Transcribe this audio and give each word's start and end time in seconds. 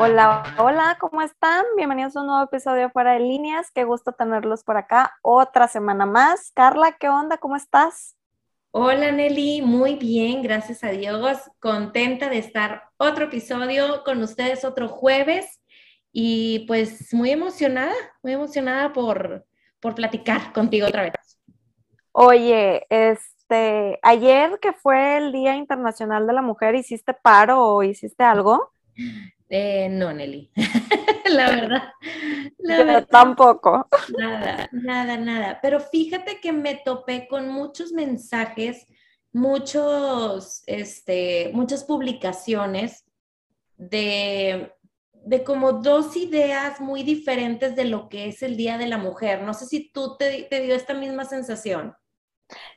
Hola, 0.00 0.44
hola, 0.58 0.96
¿cómo 1.00 1.22
están? 1.22 1.64
Bienvenidos 1.76 2.16
a 2.16 2.20
un 2.20 2.28
nuevo 2.28 2.44
episodio 2.44 2.82
de 2.82 2.90
Fuera 2.90 3.14
de 3.14 3.18
Líneas. 3.18 3.72
Qué 3.74 3.82
gusto 3.82 4.12
tenerlos 4.12 4.62
por 4.62 4.76
acá 4.76 5.18
otra 5.22 5.66
semana 5.66 6.06
más. 6.06 6.52
Carla, 6.54 6.96
¿qué 7.00 7.08
onda? 7.08 7.38
¿Cómo 7.38 7.56
estás? 7.56 8.16
Hola 8.70 9.10
Nelly, 9.10 9.60
muy 9.60 9.96
bien, 9.96 10.42
gracias 10.42 10.84
a 10.84 10.90
Dios. 10.90 11.38
Contenta 11.58 12.28
de 12.28 12.38
estar 12.38 12.84
otro 12.96 13.24
episodio 13.24 14.04
con 14.04 14.22
ustedes 14.22 14.64
otro 14.64 14.88
jueves 14.88 15.60
y 16.12 16.60
pues 16.68 17.12
muy 17.12 17.32
emocionada, 17.32 17.94
muy 18.22 18.34
emocionada 18.34 18.92
por, 18.92 19.44
por 19.80 19.96
platicar 19.96 20.52
contigo 20.52 20.86
otra 20.86 21.02
vez. 21.02 21.14
Oye, 22.12 22.86
este, 22.88 23.98
ayer 24.02 24.60
que 24.62 24.72
fue 24.72 25.16
el 25.16 25.32
Día 25.32 25.56
Internacional 25.56 26.24
de 26.24 26.34
la 26.34 26.42
Mujer, 26.42 26.76
¿hiciste 26.76 27.14
paro 27.14 27.60
o 27.64 27.82
hiciste 27.82 28.22
algo? 28.22 28.70
Eh, 29.48 29.88
no, 29.88 30.12
Nelly. 30.12 30.50
la 31.30 31.50
verdad. 31.50 31.82
La 32.58 33.04
tampoco. 33.06 33.88
Nada, 34.18 34.68
nada, 34.72 35.16
nada. 35.16 35.58
Pero 35.62 35.80
fíjate 35.80 36.40
que 36.40 36.52
me 36.52 36.76
topé 36.76 37.28
con 37.28 37.48
muchos 37.48 37.92
mensajes, 37.92 38.86
muchos, 39.32 40.62
este, 40.66 41.50
muchas 41.54 41.84
publicaciones 41.84 43.04
de, 43.76 44.72
de 45.12 45.44
como 45.44 45.72
dos 45.72 46.16
ideas 46.16 46.80
muy 46.80 47.02
diferentes 47.02 47.74
de 47.74 47.84
lo 47.84 48.08
que 48.08 48.28
es 48.28 48.42
el 48.42 48.56
Día 48.56 48.76
de 48.76 48.86
la 48.86 48.98
Mujer. 48.98 49.42
No 49.42 49.54
sé 49.54 49.66
si 49.66 49.90
tú 49.90 50.16
te, 50.18 50.42
te 50.44 50.60
dio 50.60 50.74
esta 50.74 50.94
misma 50.94 51.24
sensación. 51.24 51.96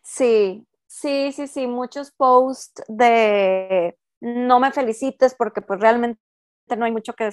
Sí, 0.04 0.66
sí, 0.88 1.32
sí, 1.34 1.48
sí, 1.48 1.68
muchos 1.68 2.12
posts 2.12 2.84
de 2.88 3.98
no 4.22 4.60
me 4.60 4.72
felicites 4.72 5.34
porque 5.34 5.62
pues 5.62 5.80
realmente 5.80 6.22
no 6.76 6.86
hay 6.86 6.92
mucho 6.92 7.14
que 7.14 7.30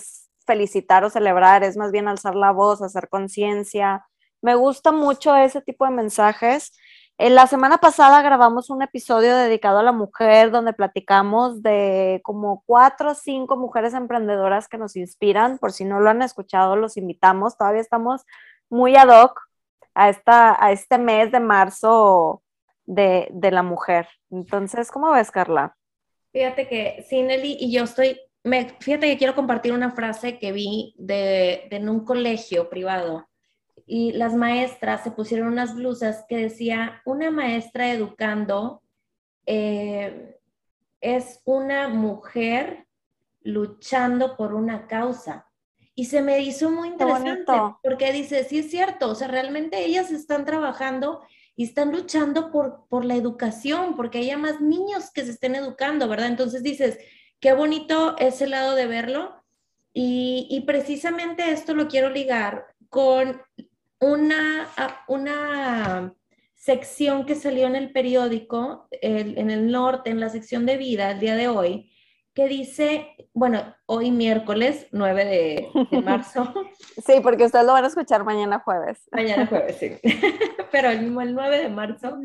felicitar 0.47 1.05
o 1.05 1.11
celebrar, 1.11 1.63
es 1.63 1.77
más 1.77 1.93
bien 1.93 2.09
alzar 2.09 2.35
la 2.35 2.53
voz, 2.53 2.81
hacer 2.83 3.09
conciencia. 3.09 4.07
Me 4.41 4.55
gusta 4.55 4.93
mucho 4.93 5.37
ese 5.37 5.61
tipo 5.61 5.85
de 5.85 5.91
mensajes. 5.91 6.73
En 7.19 7.35
la 7.35 7.47
semana 7.49 7.79
pasada 7.79 8.23
grabamos 8.23 8.71
un 8.71 8.81
episodio 8.81 9.37
dedicado 9.37 9.81
a 9.81 9.83
la 9.83 9.93
mujer 9.93 10.51
donde 10.53 10.73
platicamos 10.73 11.63
de 11.63 12.21
como 12.23 12.63
cuatro 12.65 13.11
o 13.11 13.15
cinco 13.15 13.57
mujeres 13.57 13.93
emprendedoras 13.93 14.69
que 14.69 14.79
nos 14.79 14.95
inspiran. 14.95 15.59
Por 15.59 15.73
si 15.73 15.85
no 15.85 15.99
lo 15.99 16.11
han 16.11 16.23
escuchado, 16.23 16.77
los 16.77 16.97
invitamos. 16.97 17.59
Todavía 17.59 17.81
estamos 17.81 18.25
muy 18.71 18.97
ad 18.97 19.09
hoc 19.09 19.41
a, 19.95 20.09
esta, 20.09 20.65
a 20.65 20.71
este 20.71 20.97
mes 20.97 21.33
de 21.33 21.41
marzo 21.41 22.43
de, 22.87 23.29
de 23.33 23.51
la 23.51 23.65
mujer. 23.65 24.09
Entonces, 24.31 24.91
¿cómo 24.91 25.11
ves, 25.11 25.33
Carla? 25.33 25.77
Fíjate 26.33 26.69
que 26.69 27.05
sí, 27.09 27.27
y 27.59 27.73
yo 27.73 27.83
estoy 27.83 28.21
fíjate 28.43 29.09
que 29.09 29.19
quiero 29.19 29.35
compartir 29.35 29.73
una 29.73 29.91
frase 29.91 30.39
que 30.39 30.53
vi 30.53 30.95
de, 30.99 31.69
en 31.71 31.89
un 31.89 32.05
colegio 32.05 32.71
privado 32.71 33.29
y 33.89 34.13
las 34.13 34.35
maestras 34.35 35.03
se 35.03 35.11
pusieron 35.11 35.49
unas 35.49 35.75
blusas 35.75 36.25
que 36.29 36.37
decía, 36.37 37.01
una 37.07 37.31
maestra 37.31 37.91
educando 37.91 38.83
eh, 39.47 40.37
es 41.01 41.41
una 41.45 41.89
mujer 41.89 42.87
luchando 43.41 44.37
por 44.37 44.53
una 44.53 44.87
causa. 44.87 45.47
Y 45.95 46.05
se 46.05 46.21
me 46.21 46.41
hizo 46.41 46.71
muy 46.71 46.89
interesante 46.89 47.53
porque 47.83 48.13
dice, 48.13 48.45
sí 48.45 48.59
es 48.59 48.71
cierto, 48.71 49.11
o 49.11 49.15
sea, 49.15 49.27
realmente 49.27 49.85
ellas 49.85 50.11
están 50.11 50.45
trabajando 50.45 51.23
y 51.57 51.65
están 51.65 51.91
luchando 51.91 52.53
por, 52.53 52.87
por 52.89 53.05
la 53.05 53.17
educación, 53.17 53.97
porque 53.97 54.19
haya 54.19 54.37
más 54.37 54.61
niños 54.61 55.11
que 55.11 55.25
se 55.25 55.33
estén 55.33 55.57
educando, 55.57 56.07
¿verdad? 56.09 56.29
Entonces 56.29 56.63
dices, 56.63 56.99
Qué 57.41 57.53
bonito 57.53 58.17
ese 58.19 58.47
lado 58.47 58.75
de 58.75 58.87
verlo. 58.87 59.35
Y, 59.93 60.63
precisamente 60.67 61.51
esto 61.51 61.75
lo 61.75 61.89
quiero 61.89 62.09
ligar 62.09 62.67
con 62.89 63.43
una, 63.99 64.69
una 65.09 66.15
sección 66.55 67.27
que 67.27 67.35
salió 67.35 67.67
en 67.67 67.75
el 67.75 67.91
periódico, 67.91 68.87
en 68.93 69.51
el 69.51 69.73
norte, 69.73 70.11
en 70.11 70.21
la 70.21 70.29
sección 70.29 70.67
de 70.67 70.77
vida, 70.77 71.11
el 71.11 71.19
día 71.19 71.35
de 71.35 71.49
hoy, 71.49 71.91
que 72.39 72.47
dice, 72.47 73.17
bueno, 73.35 73.75
hoy 73.87 74.13
miércoles 74.13 74.87
9 74.93 75.25
de, 75.25 76.01
marzo. 76.05 76.55
Sí, 77.05 77.15
porque 77.21 77.45
ustedes 77.45 77.67
lo 77.67 77.73
van 77.73 77.83
a 77.83 77.89
escuchar 77.89 78.25
mañana 78.25 78.61
jueves. 78.61 79.09
Mañana 79.11 79.45
jueves, 79.49 79.77
sí. 79.77 79.99
Pero 80.71 80.91
el, 80.91 80.99
el 80.99 81.35
9 81.35 81.59
de 81.59 81.69
marzo 81.69 82.17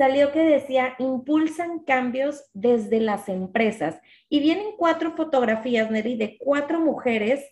salió 0.00 0.32
que 0.32 0.42
decía, 0.42 0.94
impulsan 0.98 1.80
cambios 1.80 2.48
desde 2.54 3.00
las 3.00 3.28
empresas. 3.28 4.00
Y 4.30 4.40
vienen 4.40 4.68
cuatro 4.78 5.14
fotografías, 5.14 5.90
Neri, 5.90 6.16
de 6.16 6.38
cuatro 6.38 6.80
mujeres 6.80 7.44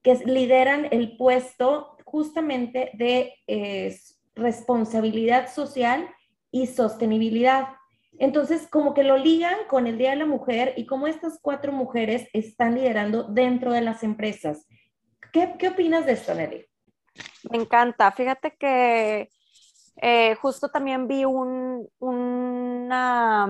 que 0.00 0.14
lideran 0.24 0.88
el 0.92 1.18
puesto 1.18 1.98
justamente 2.06 2.90
de 2.94 3.34
responsabilidad 4.34 5.52
social 5.52 6.08
y 6.50 6.68
sostenibilidad. 6.68 7.68
Entonces, 8.18 8.66
como 8.66 8.94
que 8.94 9.04
lo 9.04 9.18
ligan 9.18 9.58
con 9.68 9.86
el 9.86 9.98
Día 9.98 10.12
de 10.12 10.16
la 10.16 10.26
Mujer 10.26 10.72
y 10.78 10.86
cómo 10.86 11.06
estas 11.06 11.38
cuatro 11.42 11.70
mujeres 11.70 12.28
están 12.32 12.76
liderando 12.76 13.24
dentro 13.24 13.74
de 13.74 13.82
las 13.82 14.02
empresas. 14.02 14.66
¿Qué, 15.34 15.54
qué 15.58 15.68
opinas 15.68 16.06
de 16.06 16.12
esto, 16.12 16.34
Nelly? 16.34 16.64
Me 17.50 17.58
encanta. 17.58 18.10
Fíjate 18.12 18.56
que 18.58 19.28
eh, 20.02 20.34
justo 20.36 20.70
también 20.70 21.06
vi 21.06 21.24
un, 21.24 21.88
una, 21.98 23.48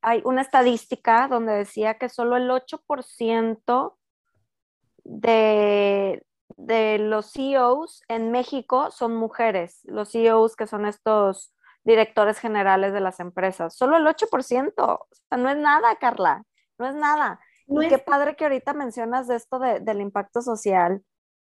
hay 0.00 0.22
una 0.24 0.42
estadística 0.42 1.26
donde 1.28 1.52
decía 1.52 1.98
que 1.98 2.08
solo 2.08 2.36
el 2.36 2.48
8% 2.48 3.96
de, 5.04 6.22
de 6.56 6.98
los 6.98 7.32
CEOs 7.32 8.02
en 8.08 8.30
México 8.30 8.90
son 8.90 9.16
mujeres, 9.16 9.80
los 9.84 10.12
CEOs 10.12 10.54
que 10.54 10.66
son 10.66 10.86
estos 10.86 11.52
directores 11.82 12.38
generales 12.38 12.92
de 12.92 13.00
las 13.00 13.18
empresas. 13.18 13.74
Solo 13.74 13.96
el 13.96 14.06
8%. 14.06 14.72
O 14.76 15.08
sea, 15.10 15.38
no 15.38 15.48
es 15.48 15.56
nada, 15.56 15.96
Carla, 15.96 16.44
no 16.78 16.86
es 16.86 16.94
nada. 16.94 17.40
y 17.66 17.88
qué 17.88 17.98
padre 17.98 18.36
que 18.36 18.44
ahorita 18.44 18.74
mencionas 18.74 19.26
de 19.26 19.36
esto 19.36 19.58
del 19.58 20.00
impacto 20.00 20.40
social 20.42 21.02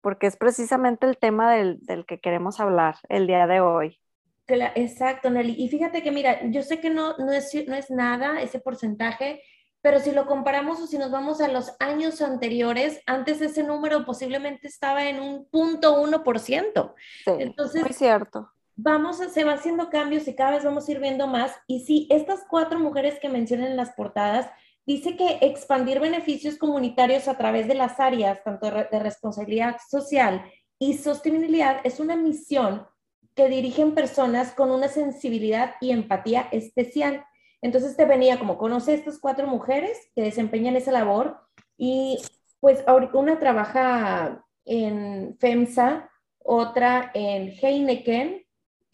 porque 0.04 0.26
es 0.26 0.36
precisamente 0.36 1.06
el 1.06 1.16
tema 1.16 1.54
del, 1.54 1.80
que 2.06 2.20
queremos 2.20 2.60
hablar 2.60 2.96
el 3.08 3.26
día 3.26 3.46
de 3.46 3.62
hoy. 3.62 3.98
Exacto, 4.46 5.30
Nelly. 5.30 5.54
Y 5.56 5.70
fíjate 5.70 6.02
que, 6.02 6.12
mira, 6.12 6.40
yo 6.50 6.62
sé 6.62 6.78
que 6.78 6.90
no, 6.90 7.16
no, 7.16 7.32
es, 7.32 7.50
no 7.66 7.74
es 7.74 7.90
nada 7.90 8.42
ese 8.42 8.60
porcentaje, 8.60 9.42
pero 9.80 10.00
si 10.00 10.12
lo 10.12 10.26
comparamos 10.26 10.78
o 10.78 10.86
si 10.86 10.98
nos 10.98 11.10
vamos 11.10 11.40
a 11.40 11.48
los 11.48 11.74
años 11.80 12.20
anteriores, 12.20 13.00
antes 13.06 13.40
ese 13.40 13.62
número 13.62 14.04
posiblemente 14.04 14.68
estaba 14.68 15.08
en 15.08 15.20
un 15.20 15.48
punto 15.48 15.98
uno 15.98 16.22
por 16.22 16.38
ciento. 16.38 16.94
Entonces, 17.24 17.80
muy 17.80 17.94
cierto. 17.94 18.50
Vamos 18.76 19.22
a, 19.22 19.30
se 19.30 19.44
va 19.44 19.54
haciendo 19.54 19.88
cambios 19.88 20.28
y 20.28 20.34
cada 20.36 20.50
vez 20.50 20.64
vamos 20.64 20.86
a 20.86 20.92
ir 20.92 21.00
viendo 21.00 21.26
más. 21.28 21.56
Y 21.66 21.86
sí, 21.86 22.08
estas 22.10 22.44
cuatro 22.50 22.78
mujeres 22.78 23.18
que 23.20 23.30
mencionan 23.30 23.68
en 23.68 23.78
las 23.78 23.92
portadas, 23.92 24.50
dice 24.86 25.16
que 25.16 25.38
expandir 25.40 26.00
beneficios 26.00 26.56
comunitarios 26.58 27.28
a 27.28 27.36
través 27.36 27.68
de 27.68 27.74
las 27.74 28.00
áreas, 28.00 28.42
tanto 28.44 28.70
de 28.70 28.98
responsabilidad 28.98 29.76
social 29.88 30.44
y 30.78 30.94
sostenibilidad, 30.98 31.80
es 31.84 32.00
una 32.00 32.16
misión 32.16 32.86
que 33.34 33.48
dirigen 33.48 33.94
personas 33.94 34.52
con 34.52 34.70
una 34.70 34.88
sensibilidad 34.88 35.74
y 35.80 35.90
empatía 35.90 36.48
especial. 36.52 37.24
Entonces 37.62 37.96
te 37.96 38.04
venía 38.04 38.38
como, 38.38 38.58
conoce 38.58 38.92
a 38.92 38.94
estas 38.94 39.18
cuatro 39.18 39.46
mujeres 39.46 39.98
que 40.14 40.22
desempeñan 40.22 40.76
esa 40.76 40.92
labor 40.92 41.40
y 41.76 42.18
pues 42.60 42.84
una 43.12 43.38
trabaja 43.38 44.44
en 44.64 45.36
FEMSA, 45.38 46.10
otra 46.38 47.10
en 47.14 47.50
Heineken, 47.50 48.44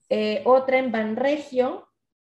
eh, 0.09 0.43
otra 0.45 0.79
en 0.79 0.91
Banregio 0.91 1.90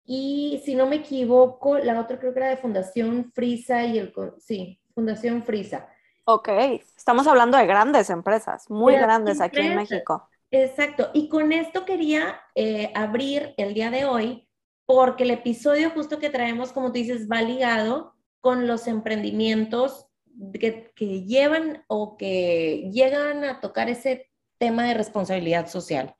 y 0.06 0.62
si 0.64 0.74
no 0.76 0.86
me 0.86 0.96
equivoco, 0.96 1.78
la 1.78 2.00
otra 2.00 2.18
creo 2.18 2.32
que 2.32 2.38
era 2.38 2.48
de 2.48 2.56
Fundación 2.56 3.32
Frisa 3.34 3.84
y 3.84 3.98
el, 3.98 4.14
sí, 4.38 4.80
Fundación 4.94 5.42
Frisa. 5.42 5.88
Ok, 6.24 6.48
estamos 6.96 7.26
hablando 7.26 7.58
de 7.58 7.66
grandes 7.66 8.08
empresas, 8.10 8.70
muy 8.70 8.94
grandes 8.94 9.40
aquí 9.40 9.60
en 9.60 9.76
México. 9.76 10.28
Exacto, 10.50 11.10
y 11.12 11.28
con 11.28 11.52
esto 11.52 11.84
quería 11.84 12.40
eh, 12.54 12.92
abrir 12.94 13.54
el 13.56 13.74
día 13.74 13.90
de 13.90 14.04
hoy, 14.04 14.48
porque 14.86 15.24
el 15.24 15.32
episodio 15.32 15.90
justo 15.90 16.20
que 16.20 16.30
traemos, 16.30 16.72
como 16.72 16.88
tú 16.88 16.94
dices, 16.94 17.28
va 17.30 17.42
ligado 17.42 18.14
con 18.40 18.68
los 18.68 18.86
emprendimientos 18.86 20.06
que, 20.52 20.92
que 20.94 21.24
llevan 21.24 21.84
o 21.88 22.16
que 22.16 22.90
llegan 22.92 23.42
a 23.42 23.60
tocar 23.60 23.88
ese 23.88 24.30
tema 24.58 24.84
de 24.84 24.94
responsabilidad 24.94 25.66
social. 25.66 26.14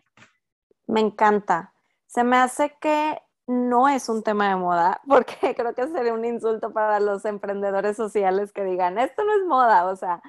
Me 0.86 1.00
encanta. 1.00 1.72
Se 2.06 2.24
me 2.24 2.36
hace 2.36 2.76
que 2.80 3.18
no 3.46 3.88
es 3.88 4.08
un 4.08 4.22
tema 4.22 4.48
de 4.48 4.56
moda, 4.56 5.00
porque 5.08 5.54
creo 5.54 5.74
que 5.74 5.88
sería 5.88 6.12
un 6.14 6.24
insulto 6.24 6.72
para 6.72 7.00
los 7.00 7.24
emprendedores 7.24 7.96
sociales 7.96 8.52
que 8.52 8.64
digan, 8.64 8.98
esto 8.98 9.24
no 9.24 9.34
es 9.34 9.44
moda. 9.46 9.86
O 9.86 9.96
sea, 9.96 10.22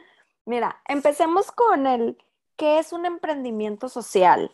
mira, 0.45 0.81
empecemos 0.87 1.51
con 1.51 1.87
el, 1.87 2.17
¿qué 2.55 2.79
es 2.79 2.93
un 2.93 3.05
emprendimiento 3.05 3.89
social? 3.89 4.51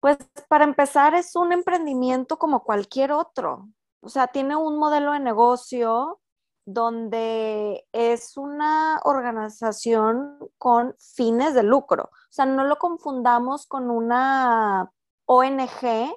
Pues 0.00 0.18
para 0.48 0.64
empezar 0.64 1.14
es 1.14 1.36
un 1.36 1.52
emprendimiento 1.52 2.38
como 2.38 2.64
cualquier 2.64 3.12
otro. 3.12 3.68
O 4.00 4.08
sea, 4.08 4.28
tiene 4.28 4.56
un 4.56 4.78
modelo 4.78 5.12
de 5.12 5.20
negocio 5.20 6.20
donde 6.64 7.86
es 7.92 8.36
una 8.36 9.00
organización 9.04 10.38
con 10.58 10.94
fines 10.98 11.54
de 11.54 11.62
lucro. 11.62 12.04
O 12.04 12.32
sea, 12.32 12.46
no 12.46 12.64
lo 12.64 12.78
confundamos 12.78 13.66
con 13.66 13.90
una 13.90 14.90
ONG 15.26 16.14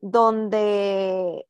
donde 0.00 1.46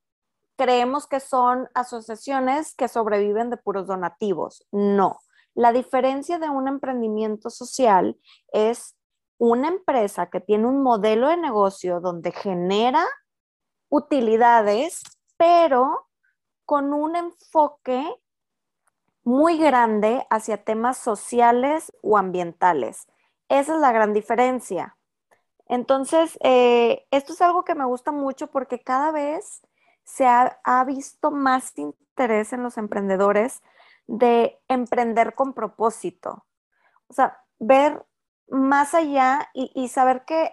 creemos 0.56 1.06
que 1.06 1.20
son 1.20 1.68
asociaciones 1.74 2.74
que 2.74 2.88
sobreviven 2.88 3.50
de 3.50 3.56
puros 3.56 3.86
donativos. 3.86 4.66
No. 4.72 5.18
La 5.54 5.72
diferencia 5.72 6.38
de 6.38 6.48
un 6.48 6.68
emprendimiento 6.68 7.50
social 7.50 8.18
es 8.52 8.96
una 9.38 9.68
empresa 9.68 10.28
que 10.30 10.40
tiene 10.40 10.66
un 10.66 10.82
modelo 10.82 11.28
de 11.28 11.36
negocio 11.36 12.00
donde 12.00 12.32
genera 12.32 13.04
utilidades, 13.88 15.02
pero 15.36 16.08
con 16.64 16.92
un 16.92 17.16
enfoque 17.16 18.04
muy 19.22 19.58
grande 19.58 20.26
hacia 20.30 20.62
temas 20.64 20.98
sociales 20.98 21.92
o 22.02 22.16
ambientales. 22.16 23.06
Esa 23.48 23.74
es 23.74 23.80
la 23.80 23.92
gran 23.92 24.12
diferencia. 24.12 24.95
Entonces, 25.68 26.38
eh, 26.42 27.06
esto 27.10 27.32
es 27.32 27.42
algo 27.42 27.64
que 27.64 27.74
me 27.74 27.84
gusta 27.84 28.12
mucho 28.12 28.46
porque 28.48 28.80
cada 28.80 29.10
vez 29.10 29.62
se 30.04 30.26
ha, 30.26 30.84
visto 30.86 31.32
más 31.32 31.76
interés 31.76 32.52
en 32.52 32.62
los 32.62 32.78
emprendedores 32.78 33.62
de 34.06 34.60
emprender 34.68 35.34
con 35.34 35.52
propósito. 35.52 36.46
O 37.08 37.12
sea, 37.12 37.42
ver 37.58 38.04
más 38.48 38.94
allá 38.94 39.50
y, 39.52 39.88
saber 39.88 40.24
que, 40.24 40.52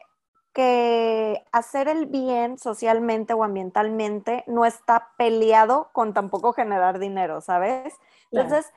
que, 0.54 1.46
hacer 1.52 1.88
el 1.88 2.08
bien 2.08 2.58
socialmente 2.58 3.36
o 3.36 3.44
ambientalmente 3.44 4.44
no 4.48 4.66
está 4.66 5.12
peleado 5.18 5.90
con 5.94 6.16
tampoco 6.16 6.54
generar 6.54 6.98
dinero, 6.98 7.40
¿sabes? 7.42 7.94
Entonces, 8.32 8.74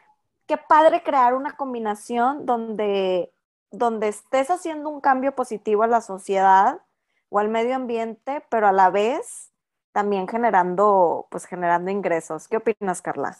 qué 0.47 0.59
padre 0.59 1.03
crear 1.03 1.35
una 1.35 1.57
combinación 1.57 2.45
donde, 2.45 3.33
donde 3.71 4.09
estés 4.09 4.51
haciendo 4.51 4.91
un 4.91 5.01
cambio 5.01 5.35
positivo 5.35 5.83
a 5.83 5.89
la 5.89 6.01
sociedad 6.01 6.81
o 7.29 7.39
al 7.39 7.49
medio 7.49 7.75
ambiente, 7.77 8.43
pero 8.51 8.69
a 8.69 8.73
la 8.73 8.91
vez 8.91 9.53
también 9.93 10.29
generando, 10.29 11.27
pues 11.31 11.47
generando 11.47 11.91
ingresos. 11.91 12.49
¿Qué 12.49 12.59
opinas, 12.59 13.01
Carla? 13.03 13.37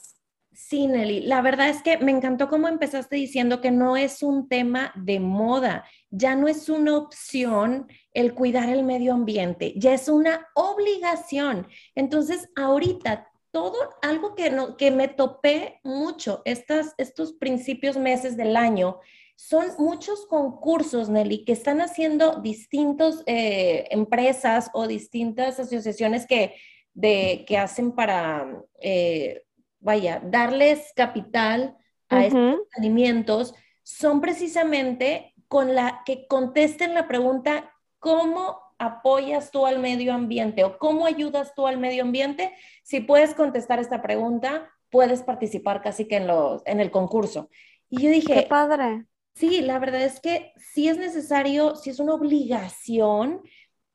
Sí, 0.53 0.87
Nelly, 0.87 1.21
la 1.21 1.43
verdad 1.43 1.69
es 1.69 1.83
que 1.83 1.99
me 1.99 2.11
encantó 2.11 2.49
cómo 2.49 2.67
empezaste 2.67 3.17
diciendo 3.17 3.61
que 3.61 3.71
no 3.71 3.95
es 3.95 4.23
un 4.23 4.49
tema 4.49 4.91
de 4.97 5.21
moda, 5.21 5.85
ya 6.09 6.35
no 6.35 6.49
es 6.49 6.71
una 6.71 6.97
opción 6.97 7.89
el 8.15 8.33
cuidar 8.33 8.71
el 8.71 8.83
medio 8.83 9.13
ambiente, 9.13 9.75
ya 9.77 9.93
es 9.93 10.09
una 10.09 10.49
obligación. 10.55 11.69
Entonces, 11.95 12.49
ahorita 12.57 13.31
todo 13.51 13.77
algo 14.01 14.35
que, 14.35 14.51
no, 14.51 14.79
que 14.79 14.91
me 14.91 15.09
topé 15.09 15.81
mucho 15.85 16.41
estas, 16.47 16.95
estos 16.97 17.35
principios 17.35 17.99
meses 17.99 18.39
del 18.39 18.57
año 18.57 18.99
son 19.37 19.67
muchos 19.79 20.27
concursos, 20.27 21.11
Nelly, 21.11 21.45
que 21.45 21.53
están 21.53 21.83
haciendo 21.83 22.41
distintas 22.41 23.23
eh, 23.27 23.87
empresas 23.91 24.71
o 24.73 24.87
distintas 24.87 25.61
asociaciones 25.61 26.27
que, 26.27 26.55
de, 26.95 27.45
que 27.47 27.59
hacen 27.59 27.93
para, 27.93 28.63
eh, 28.81 29.43
vaya, 29.79 30.23
darles 30.25 30.93
capital 30.97 31.77
a 32.09 32.25
estos 32.25 32.61
alimentos, 32.77 33.55
son 33.83 34.21
precisamente 34.21 35.35
con 35.49 35.75
la 35.75 36.03
que 36.07 36.27
contesten 36.27 36.95
la 36.95 37.07
pregunta, 37.07 37.71
¿cómo 37.99 38.59
apoyas 38.79 39.51
tú 39.51 39.67
al 39.67 39.79
medio 39.79 40.13
ambiente 40.15 40.65
o 40.65 40.79
cómo 40.79 41.07
ayudas 41.07 41.55
tú 41.55 41.67
al 41.67 41.79
medio 41.79 42.03
ambiente? 42.03 42.55
Si 42.83 43.01
puedes 43.01 43.35
contestar 43.35 43.81
esta 43.81 44.01
pregunta, 44.03 44.71
puedes 44.91 45.23
participar 45.23 45.83
casi 45.83 46.07
que 46.07 46.17
en, 46.17 46.27
los, 46.27 46.63
en 46.65 46.81
el 46.81 46.91
concurso. 46.91 47.51
Y 47.91 48.03
yo 48.03 48.11
dije, 48.11 48.35
qué 48.35 48.43
padre. 48.43 49.07
Sí, 49.37 49.61
la 49.61 49.79
verdad 49.79 50.01
es 50.01 50.19
que 50.19 50.55
sí 50.57 50.89
es 50.89 50.97
necesario, 50.97 51.77
sí 51.77 51.91
es 51.91 52.01
una 52.01 52.15
obligación 52.15 53.43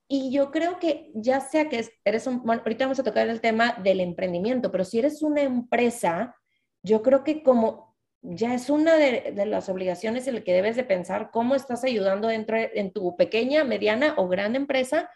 y 0.08 0.32
yo 0.32 0.52
creo 0.52 0.78
que 0.78 1.12
ya 1.16 1.40
sea 1.40 1.68
que 1.68 1.84
eres 2.06 2.28
un, 2.28 2.44
bueno, 2.44 2.62
ahorita 2.64 2.86
vamos 2.86 3.00
a 3.00 3.04
tocar 3.04 3.28
el 3.28 3.42
tema 3.42 3.74
del 3.84 4.02
emprendimiento, 4.02 4.72
pero 4.72 4.86
si 4.86 5.00
eres 5.00 5.24
una 5.24 5.42
empresa, 5.42 6.36
yo 6.84 7.02
creo 7.02 7.24
que 7.24 7.42
como 7.42 7.98
ya 8.22 8.54
es 8.54 8.70
una 8.70 8.98
de, 8.98 9.34
las 9.48 9.68
obligaciones 9.68 10.28
en 10.28 10.36
la 10.36 10.44
que 10.44 10.54
debes 10.54 10.76
de 10.76 10.84
pensar 10.84 11.32
cómo 11.32 11.56
estás 11.56 11.84
ayudando 11.84 12.28
dentro 12.28 12.56
en 12.58 12.92
tu 12.92 13.18
pequeña, 13.18 13.64
mediana 13.64 14.14
o 14.18 14.28
gran 14.28 14.56
empresa, 14.56 15.10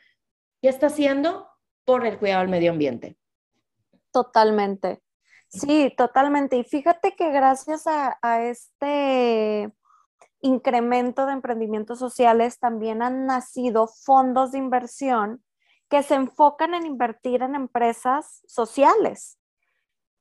qué 0.60 0.70
está 0.70 0.88
haciendo 0.88 1.48
por 1.84 2.04
el 2.08 2.18
cuidado 2.18 2.42
del 2.42 2.50
medio 2.50 2.72
ambiente. 2.72 3.16
Totalmente. 4.12 5.04
Sí, 5.50 5.94
totalmente. 5.96 6.58
Y 6.58 6.64
fíjate 6.64 7.16
que 7.16 7.32
gracias 7.32 7.84
a 7.86 8.44
este 8.44 9.72
incremento 10.46 11.26
de 11.26 11.34
emprendimientos 11.34 12.00
sociales, 12.00 12.60
también 12.60 13.02
han 13.02 13.26
nacido 13.26 13.88
fondos 13.88 14.52
de 14.52 14.60
inversión 14.60 15.44
que 15.90 16.04
se 16.04 16.16
enfocan 16.16 16.74
en 16.74 16.86
invertir 16.86 17.42
en 17.42 17.56
empresas 17.56 18.42
sociales. 18.48 19.40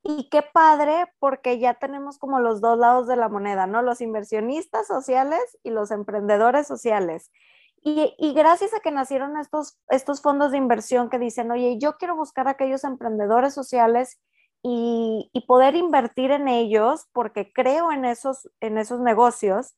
Y 0.03 0.29
qué 0.31 0.43
padre, 0.43 1.07
porque 1.19 1.59
ya 1.59 1.75
tenemos 1.75 2.19
como 2.19 2.41
los 2.41 2.61
dos 2.61 2.79
lados 2.79 3.07
de 3.07 3.17
la 3.17 3.29
moneda, 3.29 3.67
¿no? 3.67 3.83
Los 3.83 4.01
inversionistas 4.01 4.87
sociales 4.87 5.41
y 5.63 5.71
los 5.71 5.91
emprendedores 5.91 6.67
sociales. 6.67 7.31
Y, 7.87 8.33
gracias 8.35 8.73
a 8.73 8.81
que 8.81 8.91
nacieron 8.91 9.37
estos, 9.37 9.79
estos 9.91 10.23
fondos 10.23 10.53
de 10.53 10.59
inversión 10.59 11.11
que 11.11 11.19
dicen, 11.19 11.51
oye, 11.51 11.79
yo 11.79 11.99
quiero 11.99 12.17
buscar 12.17 12.49
a 12.49 12.53
aquellos 12.53 12.83
emprendedores 12.83 13.53
sociales 13.53 14.19
y, 14.63 15.31
y, 15.35 15.47
poder 15.47 15.75
invertir 15.75 16.31
en 16.31 16.49
ellos 16.49 17.09
porque 17.13 17.53
creo 17.53 17.93
en 17.93 18.07
esos, 18.07 18.51
en 18.61 18.79
esos 18.79 19.01
negocios, 19.01 19.75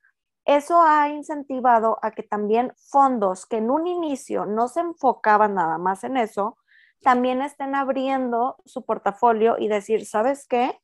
eso 0.47 0.81
ha 0.81 1.09
incentivado 1.09 1.99
a 2.03 2.13
que 2.13 2.23
también 2.23 2.73
fondos 2.91 3.47
que 3.47 3.57
en 3.57 3.71
un 3.71 3.87
inicio 3.89 4.47
no 4.47 4.69
se 4.69 4.81
enfocaban 4.81 5.55
nada 5.55 5.77
más 5.77 6.05
en 6.05 6.17
eso, 6.17 6.57
también 7.03 7.43
estén 7.43 7.75
abriendo 7.75 8.57
su 8.65 8.85
portafolio 8.85 9.57
y 9.59 9.69
decir, 9.69 10.07
¿sabes 10.07 10.47
qué? 10.47 10.81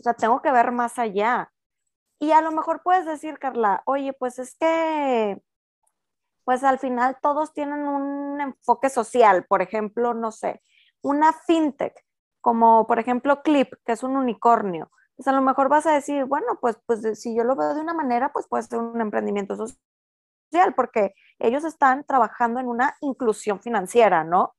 O 0.00 0.02
sea, 0.02 0.14
tengo 0.14 0.40
que 0.40 0.50
ver 0.50 0.72
más 0.72 0.98
allá. 0.98 1.52
Y 2.18 2.32
a 2.32 2.40
lo 2.40 2.50
mejor 2.50 2.82
puedes 2.82 3.04
decir, 3.04 3.38
Carla, 3.38 3.82
oye, 3.84 4.14
pues 4.14 4.38
es 4.38 4.56
que, 4.56 5.40
pues 6.44 6.64
al 6.64 6.78
final 6.78 7.18
todos 7.20 7.52
tienen 7.52 7.86
un 7.86 8.40
enfoque 8.40 8.88
social, 8.88 9.44
por 9.46 9.60
ejemplo, 9.60 10.14
no 10.14 10.32
sé, 10.32 10.62
una 11.02 11.32
fintech, 11.32 11.94
como 12.40 12.86
por 12.86 12.98
ejemplo 12.98 13.42
Clip, 13.42 13.74
que 13.84 13.92
es 13.92 14.02
un 14.02 14.16
unicornio 14.16 14.90
pues 15.16 15.28
a 15.28 15.32
lo 15.32 15.42
mejor 15.42 15.68
vas 15.68 15.86
a 15.86 15.92
decir, 15.92 16.24
bueno, 16.24 16.58
pues, 16.60 16.78
pues 16.86 17.20
si 17.20 17.34
yo 17.36 17.44
lo 17.44 17.56
veo 17.56 17.74
de 17.74 17.80
una 17.80 17.94
manera, 17.94 18.32
pues 18.32 18.46
puede 18.48 18.64
ser 18.64 18.80
un 18.80 19.00
emprendimiento 19.00 19.56
social, 19.56 20.74
porque 20.74 21.14
ellos 21.38 21.64
están 21.64 22.04
trabajando 22.04 22.60
en 22.60 22.68
una 22.68 22.96
inclusión 23.00 23.60
financiera, 23.60 24.24
¿no? 24.24 24.54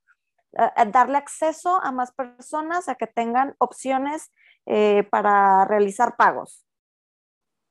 darle 0.92 1.18
acceso 1.18 1.82
a 1.84 1.92
más 1.92 2.14
personas 2.14 2.88
a 2.88 2.96
que 2.96 3.08
tengan 3.08 3.56
opciones 3.60 4.32
eh, 4.66 5.04
para 5.12 5.66
realizar 5.66 6.16
pagos. 6.16 6.66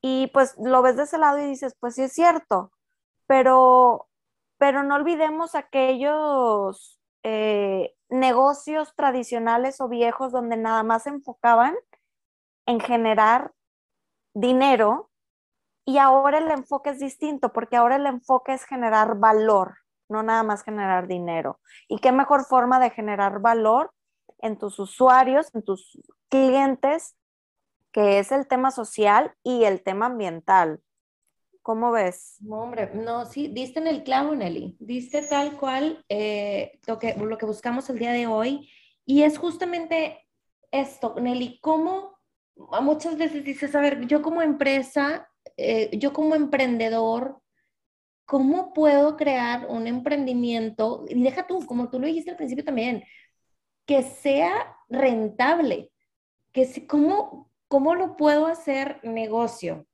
Y 0.03 0.27
pues 0.35 0.55
lo 0.59 0.83
ves 0.83 0.97
de 0.97 1.05
ese 1.05 1.19
lado 1.19 1.39
y 1.39 1.47
dices, 1.47 1.75
pues 1.81 1.95
sí 1.95 2.03
es 2.03 2.13
cierto, 2.13 2.73
pero, 3.27 4.09
pero 4.59 4.83
no 4.83 4.97
olvidemos 4.97 5.55
aquellos 5.55 7.01
eh, 7.23 7.95
negocios 8.11 8.95
tradicionales 8.95 9.81
o 9.81 9.89
viejos 9.89 10.31
donde 10.31 10.59
nada 10.59 10.83
más 10.83 11.05
se 11.05 11.11
enfocaban 11.11 11.75
en 12.67 12.81
generar 12.81 13.53
dinero 14.35 15.11
y 15.85 15.99
ahora 15.99 16.39
el 16.39 16.51
enfoque 16.51 16.91
es 16.91 16.99
distinto 16.99 17.53
porque 17.53 17.77
ahora 17.77 17.97
el 17.97 18.07
enfoque 18.07 18.55
es 18.55 18.65
generar 18.65 19.17
valor, 19.17 19.77
no 20.09 20.23
nada 20.23 20.43
más 20.43 20.63
generar 20.63 21.07
dinero. 21.07 21.61
¿Y 21.89 21.99
qué 21.99 22.11
mejor 22.11 22.45
forma 22.45 22.81
de 22.81 22.91
generar 22.91 23.41
valor 23.41 23.93
en 24.39 24.59
tus 24.59 24.79
usuarios, 24.79 25.55
en 25.55 25.63
tus 25.63 25.99
clientes, 26.29 27.17
que 27.93 28.19
es 28.19 28.33
el 28.33 28.49
tema 28.49 28.71
social 28.71 29.35
y 29.43 29.65
el 29.65 29.83
tema 29.83 30.07
ambiental? 30.07 30.81
¿Cómo 31.61 31.93
ves? 31.93 32.37
No, 32.41 32.57
hombre, 32.63 32.91
no, 32.95 33.25
sí, 33.25 33.49
diste 33.49 33.81
en 33.81 33.87
el 33.87 34.05
clavo, 34.05 34.35
Nelly. 34.35 34.77
Diste 34.81 35.23
tal 35.23 35.57
cual 35.57 36.05
eh, 36.11 36.79
lo, 36.87 36.99
que, 36.99 37.15
lo 37.15 37.39
que 37.39 37.47
buscamos 37.47 37.89
el 37.89 37.99
día 37.99 38.13
de 38.13 38.27
hoy. 38.27 38.71
Y 39.07 39.23
es 39.23 39.39
justamente 39.39 40.27
esto, 40.71 41.15
Nelly, 41.19 41.61
¿cómo 41.61 42.14
muchas 42.57 43.17
veces 43.17 43.45
dices, 43.45 43.75
a 43.75 43.81
ver, 43.81 44.07
yo 44.07 44.23
como 44.23 44.43
empresa, 44.43 45.29
eh, 45.57 45.91
yo 45.99 46.13
como 46.13 46.35
emprendedor, 46.35 47.41
¿cómo 48.25 48.73
puedo 48.73 49.17
crear 49.17 49.67
un 49.69 49.87
emprendimiento? 49.87 51.05
Y 51.09 51.23
deja 51.23 51.47
tú, 51.47 51.65
como 51.67 51.91
tú 51.91 51.99
lo 51.99 52.07
dijiste 52.07 52.31
al 52.31 52.37
principio 52.37 52.65
también, 52.65 53.05
que 53.87 54.03
sea 54.03 54.77
rentable, 54.89 55.91
que 56.53 56.87
¿cómo, 56.87 57.51
¿cómo 57.69 57.95
lo 57.95 58.17
puedo 58.17 58.47
hacer 58.47 59.01
negocio? 59.03 59.87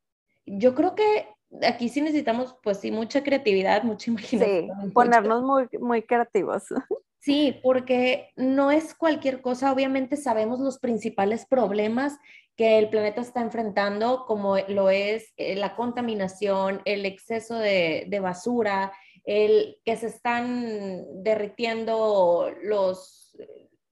Yo 0.46 0.74
creo 0.74 0.94
que 0.94 1.28
aquí 1.66 1.88
sí 1.88 2.00
necesitamos, 2.00 2.56
pues 2.62 2.78
sí, 2.78 2.90
mucha 2.90 3.22
creatividad, 3.22 3.82
mucha 3.82 4.10
imaginación. 4.10 4.68
Sí, 4.82 4.90
ponernos 4.92 5.42
muy, 5.42 5.68
muy 5.80 6.02
creativos. 6.02 6.64
Sí, 7.20 7.60
porque 7.62 8.32
no 8.36 8.70
es 8.70 8.94
cualquier 8.94 9.42
cosa. 9.42 9.72
Obviamente 9.72 10.16
sabemos 10.16 10.58
los 10.58 10.78
principales 10.78 11.44
problemas 11.44 12.18
que 12.56 12.78
el 12.78 12.88
planeta 12.88 13.20
está 13.20 13.42
enfrentando, 13.42 14.24
como 14.26 14.56
lo 14.68 14.88
es 14.88 15.32
eh, 15.36 15.54
la 15.54 15.76
contaminación, 15.76 16.80
el 16.86 17.04
exceso 17.04 17.56
de, 17.56 18.20
basura, 18.22 18.92
el 19.24 19.78
que 19.84 19.96
se 19.96 20.06
están 20.06 21.22
derritiendo 21.22 22.50
los, 22.62 23.36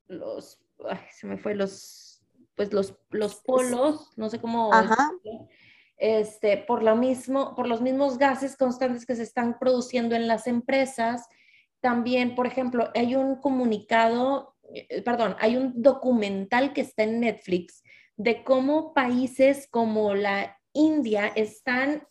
los, 0.07 0.59
se 1.11 1.27
me 1.27 1.37
fue 1.37 1.55
los, 1.55 2.23
pues 2.55 2.73
los, 2.73 2.97
los 3.11 3.37
polos, 3.37 4.11
no 4.17 4.31
sé 4.31 4.41
cómo, 4.41 4.71
este, 5.99 6.57
por 6.57 6.83
lo 6.83 6.97
mismo, 6.97 7.55
por 7.55 7.67
los 7.67 7.83
mismos 7.83 8.17
gases 8.17 8.57
constantes 8.57 9.05
que 9.05 9.17
se 9.17 9.23
están 9.23 9.59
produciendo 9.59 10.15
en 10.15 10.29
las 10.29 10.47
empresas 10.47 11.27
también, 11.81 12.35
por 12.35 12.47
ejemplo, 12.47 12.91
hay 12.95 13.15
un 13.15 13.37
comunicado, 13.37 14.57
eh, 14.73 15.03
perdón, 15.03 15.37
hay 15.41 15.57
un 15.57 15.83
documental 15.83 16.73
que 16.73 16.81
está 16.81 17.05
en 17.05 17.21
Netflix 17.21 17.83
de 18.17 18.43
cómo 18.43 18.95
países 18.95 19.69
como 19.71 20.15
la 20.15 20.59
India 20.73 21.27
están 21.35 22.07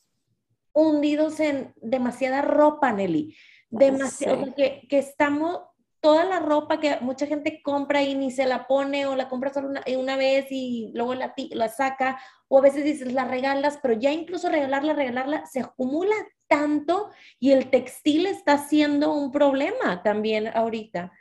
hundidos 0.73 1.39
en 1.39 1.73
demasiada 1.77 2.41
ropa, 2.41 2.91
Nelly. 2.91 3.35
Demasiado, 3.69 4.53
que, 4.55 4.87
que, 4.89 4.99
estamos, 4.99 5.59
toda 5.99 6.23
la 6.23 6.39
ropa 6.39 6.79
que 6.79 6.97
mucha 7.01 7.25
gente 7.25 7.61
compra 7.61 8.01
y 8.01 8.15
ni 8.15 8.31
se 8.31 8.45
la 8.45 8.67
pone 8.67 9.05
o 9.05 9.15
la 9.15 9.27
compra 9.27 9.53
solo 9.53 9.69
una, 9.69 9.83
una 9.97 10.15
vez 10.15 10.47
y 10.49 10.91
luego 10.93 11.15
la, 11.15 11.33
la, 11.51 11.67
saca 11.67 12.19
o 12.47 12.59
a 12.59 12.61
veces 12.61 12.83
dices 12.83 13.13
la 13.13 13.25
regalas, 13.25 13.79
pero 13.81 13.93
ya 13.93 14.11
incluso 14.11 14.49
regalarla, 14.49 14.93
regalarla 14.93 15.45
se 15.45 15.59
acumula 15.59 16.15
tanto 16.47 17.09
y 17.39 17.51
el 17.51 17.69
textil 17.69 18.25
está 18.25 18.57
siendo 18.57 19.13
un 19.13 19.31
problema 19.31 20.01
también 20.03 20.47
ahorita. 20.47 21.11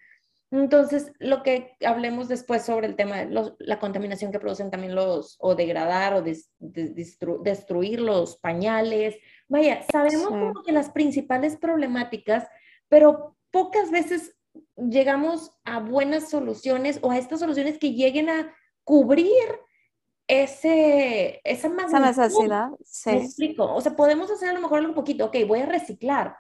Entonces, 0.53 1.13
lo 1.19 1.43
que 1.43 1.77
hablemos 1.85 2.29
después 2.29 2.65
sobre 2.65 2.87
el 2.87 2.95
tema 2.95 3.25
de 3.25 3.53
la 3.59 3.79
contaminación 3.81 4.31
que 4.31 4.39
producen 4.39 4.71
también 4.71 4.95
los, 4.95 5.37
o 5.41 5.57
degradar 5.57 6.15
o 6.15 6.23
destruir 6.63 8.01
los 8.01 8.37
pañales. 8.37 9.17
Vaya, 9.49 9.83
sabemos 9.91 10.63
que 10.65 10.73
las 10.73 10.91
principales 10.91 11.57
problemáticas, 11.57 12.49
pero 12.89 13.37
pocas 13.51 13.91
veces 13.91 14.37
llegamos 14.77 15.51
a 15.65 15.81
buenas 15.81 16.31
soluciones 16.31 17.01
o 17.03 17.11
a 17.11 17.19
estas 17.19 17.41
soluciones 17.41 17.79
que 17.79 17.93
lleguen 17.93 18.31
a 18.31 18.55
cubrir 18.85 19.43
ese, 20.29 21.41
esa, 21.45 21.69
esa 21.69 22.01
necesidad. 22.01 22.71
Sí. 22.85 23.11
¿Me 23.11 23.25
explico? 23.25 23.75
O 23.75 23.81
sea, 23.81 23.95
podemos 23.95 24.31
hacer 24.31 24.49
a 24.49 24.53
lo 24.53 24.61
mejor 24.61 24.79
algo 24.79 24.95
poquito, 24.95 25.27
ok, 25.27 25.37
voy 25.47 25.61
a 25.61 25.67
reciclar. 25.67 26.37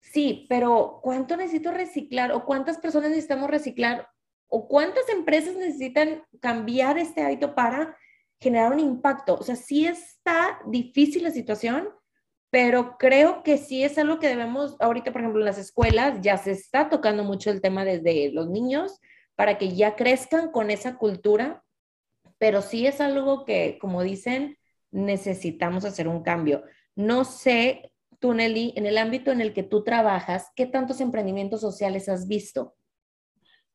Sí, 0.00 0.46
pero 0.48 1.00
¿cuánto 1.02 1.36
necesito 1.36 1.72
reciclar? 1.72 2.32
¿O 2.32 2.44
cuántas 2.44 2.78
personas 2.78 3.10
necesitamos 3.10 3.50
reciclar? 3.50 4.08
¿O 4.48 4.68
cuántas 4.68 5.08
empresas 5.08 5.56
necesitan 5.56 6.22
cambiar 6.40 6.98
este 6.98 7.22
hábito 7.22 7.54
para 7.54 7.96
generar 8.38 8.72
un 8.72 8.80
impacto? 8.80 9.36
O 9.36 9.42
sea, 9.42 9.56
sí 9.56 9.86
está 9.86 10.60
difícil 10.66 11.22
la 11.22 11.30
situación, 11.30 11.88
pero 12.50 12.98
creo 12.98 13.42
que 13.42 13.56
sí 13.58 13.82
es 13.82 13.98
algo 13.98 14.20
que 14.20 14.28
debemos, 14.28 14.76
ahorita 14.78 15.10
por 15.10 15.22
ejemplo 15.22 15.40
en 15.40 15.46
las 15.46 15.58
escuelas 15.58 16.20
ya 16.20 16.36
se 16.36 16.52
está 16.52 16.88
tocando 16.88 17.24
mucho 17.24 17.50
el 17.50 17.60
tema 17.60 17.84
desde 17.84 18.30
los 18.30 18.48
niños 18.48 19.00
para 19.34 19.58
que 19.58 19.74
ya 19.74 19.96
crezcan 19.96 20.52
con 20.52 20.70
esa 20.70 20.96
cultura, 20.96 21.63
pero 22.38 22.62
sí 22.62 22.86
es 22.86 23.00
algo 23.00 23.44
que, 23.44 23.78
como 23.80 24.02
dicen, 24.02 24.58
necesitamos 24.90 25.84
hacer 25.84 26.08
un 26.08 26.22
cambio. 26.22 26.64
No 26.94 27.24
sé, 27.24 27.92
tú 28.18 28.32
en 28.32 28.40
el 28.40 28.98
ámbito 28.98 29.32
en 29.32 29.40
el 29.40 29.52
que 29.52 29.62
tú 29.62 29.84
trabajas, 29.84 30.50
¿qué 30.56 30.66
tantos 30.66 31.00
emprendimientos 31.00 31.60
sociales 31.60 32.08
has 32.08 32.26
visto? 32.28 32.74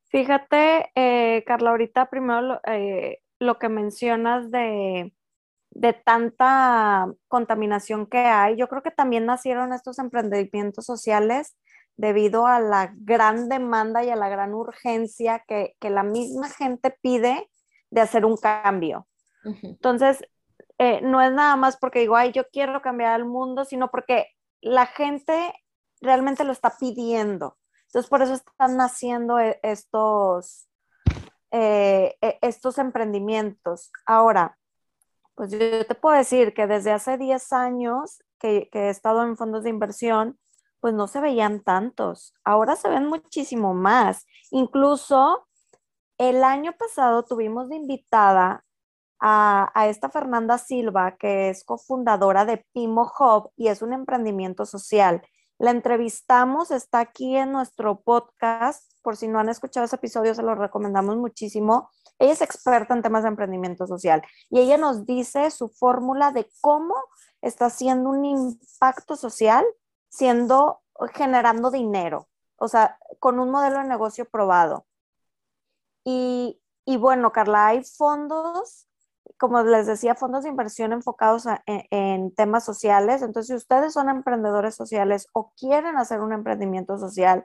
Fíjate, 0.06 0.90
eh, 0.94 1.44
Carla, 1.46 1.70
ahorita 1.70 2.10
primero 2.10 2.60
eh, 2.66 3.18
lo 3.38 3.58
que 3.58 3.68
mencionas 3.68 4.50
de 4.50 5.12
de 5.70 5.92
tanta 5.92 7.06
contaminación 7.28 8.06
que 8.06 8.18
hay. 8.18 8.56
Yo 8.56 8.68
creo 8.68 8.82
que 8.82 8.90
también 8.90 9.26
nacieron 9.26 9.72
estos 9.72 9.98
emprendimientos 9.98 10.84
sociales 10.84 11.56
debido 11.96 12.46
a 12.46 12.60
la 12.60 12.92
gran 12.96 13.48
demanda 13.48 14.04
y 14.04 14.10
a 14.10 14.16
la 14.16 14.28
gran 14.28 14.54
urgencia 14.54 15.44
que, 15.46 15.76
la 15.80 16.02
misma 16.02 16.48
gente 16.48 16.94
pide 17.02 17.48
de 17.90 18.00
hacer 18.00 18.24
un 18.24 18.36
cambio. 18.36 19.06
Entonces, 19.62 20.22
eh, 20.78 21.00
no 21.02 21.20
es 21.20 21.32
nada 21.32 21.56
más 21.56 21.76
porque 21.76 22.00
digo, 22.00 22.16
ay, 22.16 22.32
yo 22.32 22.48
quiero 22.50 22.80
cambiar 22.82 23.18
el 23.18 23.26
mundo, 23.26 23.64
sino 23.64 23.90
porque 23.90 24.28
la 24.60 24.86
gente 24.86 25.52
realmente 26.00 26.44
lo 26.44 26.52
está 26.52 26.76
pidiendo. 26.78 27.58
Entonces, 27.86 28.08
por 28.08 28.22
eso 28.22 28.34
están 28.34 28.76
naciendo 28.76 29.38
eh, 29.38 29.58
estos, 29.62 30.68
eh, 31.50 32.16
e, 32.20 32.38
estos 32.42 32.78
emprendimientos. 32.78 33.90
Ahora, 34.06 34.56
pues 35.34 35.50
yo 35.50 35.86
te 35.86 35.94
puedo 35.94 36.16
decir 36.16 36.54
que 36.54 36.66
desde 36.66 36.92
hace 36.92 37.18
10 37.18 37.52
años 37.52 38.22
que, 38.38 38.68
he 38.72 38.88
estado 38.90 39.22
en 39.22 39.36
fondos 39.36 39.64
de 39.64 39.70
inversión, 39.70 40.38
pues 40.80 40.94
no 40.94 41.08
se 41.08 41.20
veían 41.20 41.60
tantos. 41.60 42.34
Ahora 42.44 42.76
se 42.76 42.88
ven 42.88 43.06
muchísimo 43.06 43.74
más. 43.74 44.26
Incluso 44.50 45.46
el 46.20 46.44
año 46.44 46.74
pasado 46.76 47.24
tuvimos 47.24 47.70
de 47.70 47.76
invitada 47.76 48.62
a, 49.20 49.86
esta 49.88 50.10
Fernanda 50.10 50.58
Silva, 50.58 51.16
que 51.16 51.48
es 51.48 51.64
cofundadora 51.64 52.44
de 52.44 52.58
Pimo 52.74 53.10
Hub 53.18 53.52
y 53.56 53.68
es 53.68 53.80
un 53.80 53.94
emprendimiento 53.94 54.66
social. 54.66 55.22
La 55.58 55.70
entrevistamos, 55.70 56.72
está 56.72 56.98
aquí 56.98 57.36
en 57.36 57.52
nuestro 57.52 58.02
podcast. 58.02 58.92
Por 59.00 59.16
si 59.16 59.28
no 59.28 59.38
han 59.38 59.48
escuchado 59.48 59.86
ese 59.86 59.96
episodio, 59.96 60.34
se 60.34 60.42
lo 60.42 60.54
recomendamos 60.54 61.16
muchísimo. 61.16 61.88
Ella 62.18 62.32
es 62.32 62.42
experta 62.42 62.92
en 62.92 63.00
temas 63.00 63.22
de 63.22 63.30
emprendimiento 63.30 63.86
social 63.86 64.22
y 64.50 64.60
ella 64.60 64.76
nos 64.76 65.06
dice 65.06 65.50
su 65.50 65.70
fórmula 65.70 66.32
de 66.32 66.50
cómo 66.60 66.96
está 67.40 67.66
haciendo 67.66 68.10
un 68.10 68.26
impacto 68.26 69.16
social 69.16 69.64
siendo 70.10 70.82
generando 71.14 71.70
dinero, 71.70 72.28
o 72.56 72.68
sea, 72.68 72.98
con 73.20 73.38
un 73.38 73.50
modelo 73.50 73.78
de 73.78 73.84
negocio 73.84 74.26
probado. 74.26 74.84
Y, 76.04 76.60
y 76.84 76.96
bueno, 76.96 77.32
Carla, 77.32 77.68
hay 77.68 77.84
fondos, 77.84 78.88
como 79.38 79.62
les 79.62 79.86
decía, 79.86 80.14
fondos 80.14 80.44
de 80.44 80.50
inversión 80.50 80.92
enfocados 80.92 81.46
en, 81.66 81.84
en 81.90 82.34
temas 82.34 82.64
sociales. 82.64 83.22
Entonces, 83.22 83.48
si 83.48 83.54
ustedes 83.54 83.92
son 83.92 84.08
emprendedores 84.08 84.74
sociales 84.74 85.26
o 85.32 85.52
quieren 85.56 85.96
hacer 85.96 86.20
un 86.20 86.32
emprendimiento 86.32 86.98
social, 86.98 87.44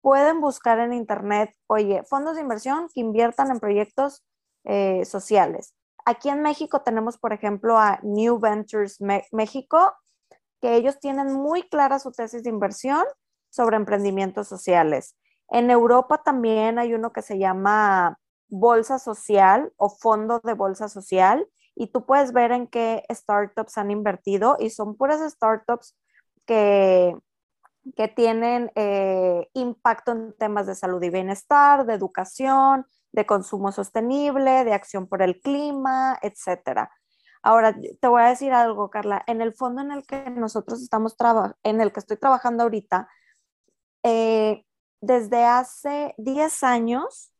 pueden 0.00 0.40
buscar 0.40 0.78
en 0.78 0.92
internet, 0.92 1.54
oye, 1.66 2.02
fondos 2.04 2.36
de 2.36 2.42
inversión 2.42 2.88
que 2.94 3.00
inviertan 3.00 3.50
en 3.50 3.60
proyectos 3.60 4.24
eh, 4.64 5.04
sociales. 5.04 5.74
Aquí 6.04 6.28
en 6.28 6.42
México 6.42 6.82
tenemos, 6.82 7.18
por 7.18 7.32
ejemplo, 7.32 7.78
a 7.78 7.98
New 8.02 8.38
Ventures 8.38 8.98
México, 9.32 9.92
que 10.60 10.76
ellos 10.76 10.98
tienen 10.98 11.32
muy 11.32 11.68
clara 11.68 11.98
su 11.98 12.12
tesis 12.12 12.42
de 12.42 12.50
inversión 12.50 13.04
sobre 13.50 13.76
emprendimientos 13.76 14.48
sociales. 14.48 15.16
En 15.50 15.70
Europa 15.70 16.22
también 16.22 16.78
hay 16.78 16.94
uno 16.94 17.12
que 17.12 17.22
se 17.22 17.38
llama 17.38 18.18
Bolsa 18.48 18.98
Social 18.98 19.72
o 19.76 19.90
Fondo 19.90 20.40
de 20.44 20.54
Bolsa 20.54 20.88
Social 20.88 21.46
y 21.74 21.88
tú 21.88 22.06
puedes 22.06 22.32
ver 22.32 22.52
en 22.52 22.66
qué 22.66 23.04
startups 23.10 23.78
han 23.78 23.90
invertido 23.90 24.56
y 24.58 24.70
son 24.70 24.96
puras 24.96 25.20
startups 25.32 25.96
que 26.46 27.16
que 27.96 28.08
tienen 28.08 28.70
eh, 28.74 29.48
impacto 29.54 30.12
en 30.12 30.34
temas 30.36 30.66
de 30.66 30.74
salud 30.74 31.02
y 31.02 31.10
bienestar, 31.10 31.86
de 31.86 31.94
educación, 31.94 32.86
de 33.12 33.26
consumo 33.26 33.72
sostenible, 33.72 34.64
de 34.64 34.74
acción 34.74 35.06
por 35.06 35.22
el 35.22 35.40
clima, 35.40 36.18
etcétera. 36.22 36.90
Ahora, 37.42 37.74
te 37.74 38.08
voy 38.08 38.22
a 38.22 38.28
decir 38.28 38.52
algo, 38.52 38.90
Carla. 38.90 39.22
En 39.26 39.40
el 39.40 39.54
fondo 39.54 39.80
en 39.80 39.92
el 39.92 40.06
que 40.06 40.28
nosotros 40.30 40.82
estamos 40.82 41.16
trabajando, 41.16 41.56
en 41.62 41.80
el 41.80 41.92
que 41.92 42.00
estoy 42.00 42.18
trabajando 42.18 42.64
ahorita, 42.64 43.08
eh, 44.02 44.64
desde 45.00 45.44
hace 45.44 46.14
10 46.18 46.62
años, 46.62 47.32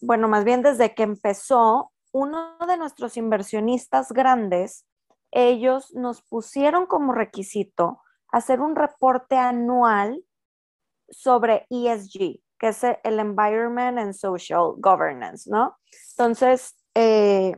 bueno, 0.00 0.28
más 0.28 0.44
bien 0.44 0.62
desde 0.62 0.94
que 0.94 1.02
empezó, 1.02 1.92
uno 2.12 2.56
de 2.66 2.76
nuestros 2.76 3.16
inversionistas 3.16 4.12
grandes, 4.12 4.86
ellos 5.30 5.94
nos 5.94 6.22
pusieron 6.22 6.86
como 6.86 7.12
requisito 7.12 8.00
hacer 8.30 8.60
un 8.60 8.76
reporte 8.76 9.36
anual 9.36 10.24
sobre 11.10 11.66
ESG, 11.70 12.40
que 12.58 12.68
es 12.68 12.82
el 12.82 13.20
Environment 13.20 13.98
and 13.98 14.14
Social 14.14 14.74
Governance, 14.78 15.50
¿no? 15.50 15.76
Entonces, 16.10 16.76
eh, 16.94 17.56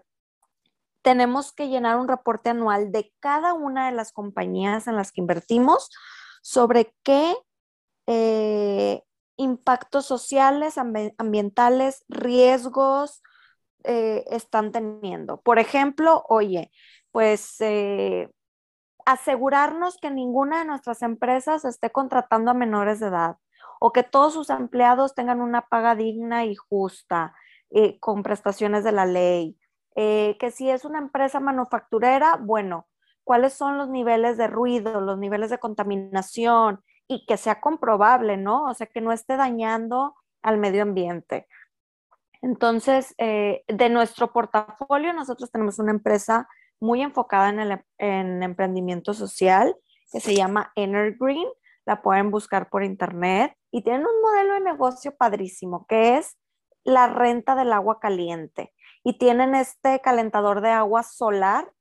tenemos 1.03 1.53
que 1.53 1.69
llenar 1.69 1.97
un 1.97 2.09
reporte 2.09 2.51
anual 2.51 2.93
de 2.93 3.13
cada 3.21 3.55
una 3.55 3.87
de 3.87 3.97
las 3.97 4.13
compañías 4.13 4.87
en 4.87 4.97
las 4.97 5.13
que 5.13 5.21
invertimos 5.21 5.91
sobre 6.43 6.95
qué 7.03 7.35
eh, 8.07 9.03
impactos 9.41 10.07
sociales, 10.07 10.77
ambientales, 10.79 12.05
riesgos 12.09 13.23
eh, 13.85 14.25
están 14.31 14.73
teniendo. 14.73 15.41
Por 15.41 15.59
ejemplo, 15.59 16.25
oye, 16.29 16.71
pues 17.11 17.59
asegurarnos 19.07 19.97
que 19.97 20.11
ninguna 20.11 20.61
de 20.61 20.67
nuestras 20.67 21.03
empresas 21.03 21.65
esté 21.65 21.91
contratando 21.91 22.51
a 22.51 22.55
menores 22.55 23.01
de 23.01 23.09
edad 23.09 23.37
o 23.81 23.93
que 23.93 24.03
todos 24.03 24.35
sus 24.35 24.51
empleados 24.51 25.15
tengan 25.15 25.41
una 25.41 25.63
paga 25.63 25.95
digna 25.97 26.45
y 26.45 26.55
justa, 26.55 27.35
eh, 27.71 27.99
con 27.99 28.23
prestaciones 28.23 28.85
de 28.85 28.93
la 28.93 29.07
ley. 29.07 29.59
Eh, 29.97 30.37
que 30.39 30.51
si 30.51 30.71
es 30.71 30.85
una 30.85 30.99
empresa 30.99 31.41
manufacturera, 31.41 32.37
bueno, 32.37 32.89
cuáles 33.25 33.55
son 33.55 33.79
los 33.79 33.89
niveles 33.89 34.37
de 34.37 34.47
ruido, 34.47 35.01
los 35.01 35.19
niveles 35.19 35.51
de 35.51 35.59
contaminación 35.59 36.85
y 37.11 37.27
que 37.27 37.37
sea 37.37 37.61
comprobable, 37.61 38.37
¿no? 38.37 38.67
O 38.67 38.75
sea, 38.75 38.87
que 38.87 39.01
no 39.01 39.11
esté 39.11 39.37
dañando 39.37 40.15
al 40.43 40.59
medio 40.59 40.83
ambiente. 40.83 41.49
Entonces, 42.41 43.17
eh, 43.19 43.65
de 43.67 43.89
nuestro 43.91 44.33
portafolio, 44.33 45.13
nosotros 45.13 45.51
tenemos 45.51 45.81
una 45.81 45.91
empresa 45.91 46.49
muy 46.79 47.03
enfocada 47.03 47.49
en 47.49 47.59
el 47.59 47.85
en 47.99 48.45
emprendimiento 48.45 49.13
social 49.13 49.75
que 50.13 50.21
se 50.21 50.37
llama 50.37 50.71
Energreen. 50.77 51.49
La 51.85 52.01
pueden 52.01 52.31
buscar 52.31 52.71
por 52.71 52.85
internet 52.85 53.57
y 53.73 53.83
tienen 53.83 54.07
un 54.07 54.23
modelo 54.23 54.55
de 54.55 54.61
negocio 54.61 55.17
padrísimo 55.17 55.87
que 55.89 56.17
es 56.17 56.39
la 56.85 57.09
renta 57.09 57.57
del 57.57 57.73
agua 57.73 57.99
caliente. 57.99 58.73
Y 59.03 59.19
tienen 59.19 59.57
este 59.57 60.01
calentador 60.01 60.61
de 60.61 60.71
agua 60.71 61.03
solar 61.03 61.73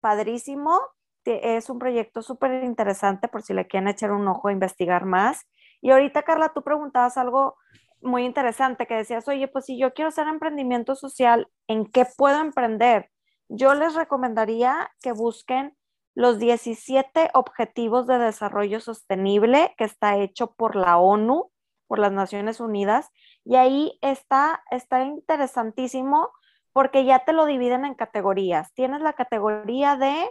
padrísimo. 0.00 0.80
Es 1.26 1.70
un 1.70 1.78
proyecto 1.78 2.22
súper 2.22 2.64
interesante 2.64 3.28
por 3.28 3.42
si 3.42 3.54
le 3.54 3.66
quieren 3.66 3.88
echar 3.88 4.12
un 4.12 4.26
ojo 4.28 4.48
a 4.48 4.52
investigar 4.52 5.04
más. 5.04 5.46
Y 5.80 5.90
ahorita, 5.90 6.22
Carla, 6.22 6.52
tú 6.54 6.62
preguntabas 6.62 7.16
algo 7.16 7.56
muy 8.00 8.24
interesante 8.24 8.86
que 8.86 8.94
decías, 8.94 9.26
oye, 9.28 9.48
pues 9.48 9.66
si 9.66 9.78
yo 9.78 9.92
quiero 9.94 10.08
hacer 10.08 10.28
emprendimiento 10.28 10.94
social, 10.94 11.48
¿en 11.66 11.86
qué 11.86 12.06
puedo 12.16 12.40
emprender? 12.40 13.10
Yo 13.48 13.74
les 13.74 13.94
recomendaría 13.94 14.90
que 15.00 15.12
busquen 15.12 15.76
los 16.14 16.38
17 16.38 17.30
Objetivos 17.34 18.06
de 18.06 18.18
Desarrollo 18.18 18.80
Sostenible 18.80 19.74
que 19.76 19.84
está 19.84 20.16
hecho 20.16 20.54
por 20.54 20.74
la 20.74 20.96
ONU, 20.96 21.50
por 21.86 21.98
las 21.98 22.12
Naciones 22.12 22.58
Unidas, 22.58 23.10
y 23.44 23.56
ahí 23.56 23.98
está, 24.00 24.64
está 24.70 25.04
interesantísimo 25.04 26.30
porque 26.72 27.04
ya 27.04 27.24
te 27.24 27.32
lo 27.32 27.46
dividen 27.46 27.84
en 27.84 27.94
categorías. 27.94 28.72
Tienes 28.74 29.00
la 29.00 29.12
categoría 29.12 29.96
de 29.96 30.30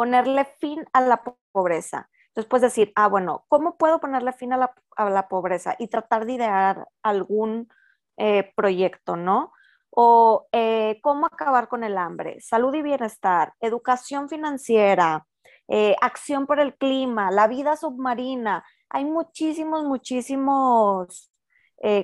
ponerle 0.00 0.46
fin 0.46 0.82
a 0.94 1.02
la 1.02 1.22
pobreza. 1.52 2.08
Entonces 2.28 2.48
puedes 2.48 2.62
decir, 2.62 2.90
ah, 2.96 3.06
bueno, 3.06 3.44
¿cómo 3.48 3.76
puedo 3.76 4.00
ponerle 4.00 4.32
fin 4.32 4.54
a 4.54 4.56
la, 4.56 5.28
pobreza? 5.28 5.76
Y 5.78 5.88
tratar 5.88 6.24
de 6.24 6.32
idear 6.32 6.88
algún 7.02 7.68
eh, 8.16 8.50
proyecto, 8.56 9.16
¿no? 9.16 9.52
O 9.90 10.48
eh, 10.52 11.00
cómo 11.02 11.26
acabar 11.26 11.68
con 11.68 11.84
el 11.84 11.98
hambre, 11.98 12.40
salud 12.40 12.74
y 12.74 12.80
bienestar, 12.80 13.52
educación 13.60 14.30
financiera, 14.30 15.26
eh, 15.68 15.96
acción 16.00 16.46
por 16.46 16.60
el 16.60 16.78
clima, 16.78 17.30
la 17.30 17.46
vida 17.46 17.76
submarina. 17.76 18.64
Hay 18.88 19.04
muchísimos, 19.04 19.84
muchísimos 19.84 21.30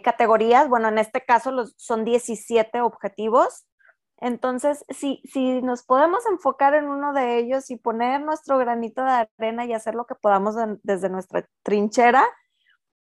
categorías. 0.04 0.68
Bueno, 0.68 0.88
en 0.88 0.98
este 0.98 1.22
caso 1.22 1.50
los, 1.50 1.72
son 1.78 2.04
17 2.04 2.82
objetivos 2.82 3.66
entonces, 4.18 4.85
si, 4.88 5.20
si 5.25 5.61
nos 5.62 5.82
podemos 5.82 6.25
enfocar 6.26 6.75
en 6.75 6.88
uno 6.88 7.12
de 7.12 7.38
ellos 7.38 7.70
y 7.70 7.76
poner 7.76 8.23
nuestro 8.23 8.58
granito 8.58 9.04
de 9.04 9.11
arena 9.38 9.66
y 9.66 9.75
hacer 9.75 9.94
lo 9.94 10.06
que 10.06 10.14
podamos 10.14 10.56
desde 10.82 11.11
nuestra 11.11 11.46
trinchera, 11.62 12.25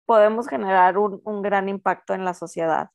podemos 0.04 0.48
generar 0.48 0.98
un, 0.98 1.20
un 1.24 1.42
gran 1.42 1.68
impacto 1.68 2.14
en 2.14 2.24
la 2.24 2.34
sociedad. 2.34 2.90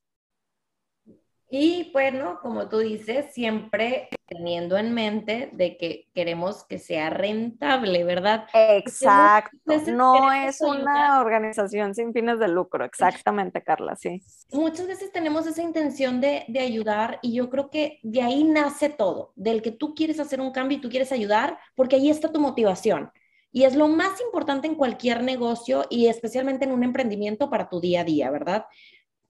Y 1.54 1.90
bueno, 1.92 2.38
como 2.40 2.70
tú 2.70 2.78
dices, 2.78 3.34
siempre 3.34 4.08
teniendo 4.24 4.78
en 4.78 4.94
mente 4.94 5.50
de 5.52 5.76
que 5.76 6.08
queremos 6.14 6.64
que 6.64 6.78
sea 6.78 7.10
rentable, 7.10 8.04
¿verdad? 8.04 8.46
Exacto. 8.54 9.58
No 9.88 10.32
es 10.32 10.62
una 10.62 11.20
organización 11.20 11.94
sin 11.94 12.14
fines 12.14 12.38
de 12.38 12.48
lucro, 12.48 12.86
exactamente, 12.86 13.62
Carla, 13.62 13.96
sí. 13.96 14.22
Muchas 14.50 14.86
veces 14.86 15.12
tenemos 15.12 15.46
esa 15.46 15.60
intención 15.60 16.22
de, 16.22 16.46
de 16.48 16.60
ayudar 16.60 17.18
y 17.20 17.34
yo 17.34 17.50
creo 17.50 17.68
que 17.68 18.00
de 18.02 18.22
ahí 18.22 18.44
nace 18.44 18.88
todo, 18.88 19.34
del 19.36 19.60
que 19.60 19.72
tú 19.72 19.94
quieres 19.94 20.20
hacer 20.20 20.40
un 20.40 20.52
cambio 20.52 20.78
y 20.78 20.80
tú 20.80 20.88
quieres 20.88 21.12
ayudar, 21.12 21.58
porque 21.74 21.96
ahí 21.96 22.08
está 22.08 22.32
tu 22.32 22.40
motivación. 22.40 23.10
Y 23.50 23.64
es 23.64 23.76
lo 23.76 23.88
más 23.88 24.18
importante 24.22 24.68
en 24.68 24.74
cualquier 24.74 25.22
negocio 25.22 25.84
y 25.90 26.06
especialmente 26.06 26.64
en 26.64 26.72
un 26.72 26.82
emprendimiento 26.82 27.50
para 27.50 27.68
tu 27.68 27.78
día 27.78 28.00
a 28.00 28.04
día, 28.04 28.30
¿verdad? 28.30 28.64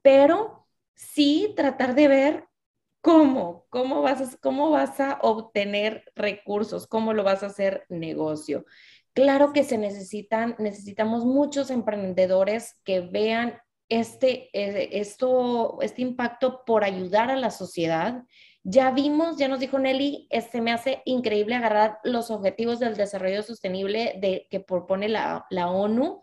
Pero 0.02 0.61
sí 0.94 1.52
tratar 1.56 1.94
de 1.94 2.08
ver 2.08 2.44
cómo, 3.02 3.66
cómo 3.68 4.00
vas, 4.00 4.20
a, 4.20 4.36
cómo 4.38 4.70
vas 4.70 4.98
a 5.00 5.18
obtener 5.22 6.04
recursos, 6.14 6.86
cómo 6.86 7.12
lo 7.12 7.24
vas 7.24 7.42
a 7.42 7.46
hacer 7.46 7.84
negocio. 7.88 8.64
Claro 9.12 9.52
que 9.52 9.64
se 9.64 9.76
necesitan, 9.76 10.54
necesitamos 10.58 11.26
muchos 11.26 11.70
emprendedores 11.70 12.78
que 12.84 13.00
vean 13.00 13.60
este, 13.90 14.48
eh, 14.54 15.00
esto, 15.00 15.78
este 15.82 16.00
impacto 16.00 16.64
por 16.64 16.84
ayudar 16.84 17.30
a 17.30 17.36
la 17.36 17.50
sociedad. 17.50 18.22
Ya 18.62 18.90
vimos, 18.92 19.36
ya 19.36 19.48
nos 19.48 19.60
dijo 19.60 19.78
Nelly, 19.78 20.28
este 20.30 20.62
me 20.62 20.72
hace 20.72 21.02
increíble 21.04 21.56
agarrar 21.56 21.98
los 22.04 22.30
objetivos 22.30 22.78
del 22.78 22.96
desarrollo 22.96 23.42
sostenible 23.42 24.14
de, 24.18 24.46
que 24.48 24.60
propone 24.60 25.08
la, 25.08 25.44
la 25.50 25.68
ONU 25.68 26.22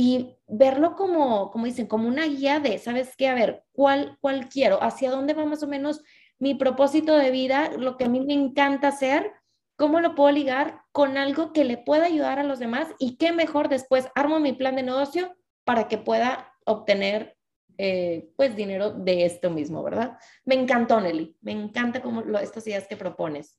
y 0.00 0.36
verlo 0.46 0.94
como, 0.94 1.50
como 1.50 1.64
dicen, 1.64 1.88
como 1.88 2.06
una 2.06 2.24
guía 2.24 2.60
de, 2.60 2.78
¿sabes 2.78 3.16
qué? 3.16 3.26
A 3.26 3.34
ver, 3.34 3.64
¿cuál, 3.72 4.16
¿cuál 4.20 4.48
quiero? 4.48 4.80
¿Hacia 4.80 5.10
dónde 5.10 5.34
va 5.34 5.44
más 5.44 5.64
o 5.64 5.66
menos 5.66 6.04
mi 6.38 6.54
propósito 6.54 7.16
de 7.16 7.32
vida? 7.32 7.72
Lo 7.76 7.96
que 7.96 8.04
a 8.04 8.08
mí 8.08 8.20
me 8.20 8.32
encanta 8.32 8.86
hacer, 8.86 9.32
¿cómo 9.74 9.98
lo 9.98 10.14
puedo 10.14 10.30
ligar 10.30 10.82
con 10.92 11.18
algo 11.18 11.52
que 11.52 11.64
le 11.64 11.78
pueda 11.78 12.04
ayudar 12.04 12.38
a 12.38 12.44
los 12.44 12.60
demás? 12.60 12.86
Y 13.00 13.16
qué 13.16 13.32
mejor 13.32 13.68
después 13.68 14.06
armo 14.14 14.38
mi 14.38 14.52
plan 14.52 14.76
de 14.76 14.84
negocio 14.84 15.34
para 15.64 15.88
que 15.88 15.98
pueda 15.98 16.54
obtener 16.64 17.36
eh, 17.76 18.30
pues 18.36 18.54
dinero 18.54 18.92
de 18.92 19.24
esto 19.24 19.50
mismo, 19.50 19.82
¿verdad? 19.82 20.16
Me 20.44 20.54
encantó, 20.54 21.00
Nelly. 21.00 21.36
Me 21.40 21.50
encanta 21.50 22.00
como 22.00 22.20
lo, 22.20 22.38
estas 22.38 22.64
ideas 22.68 22.86
que 22.86 22.96
propones. 22.96 23.58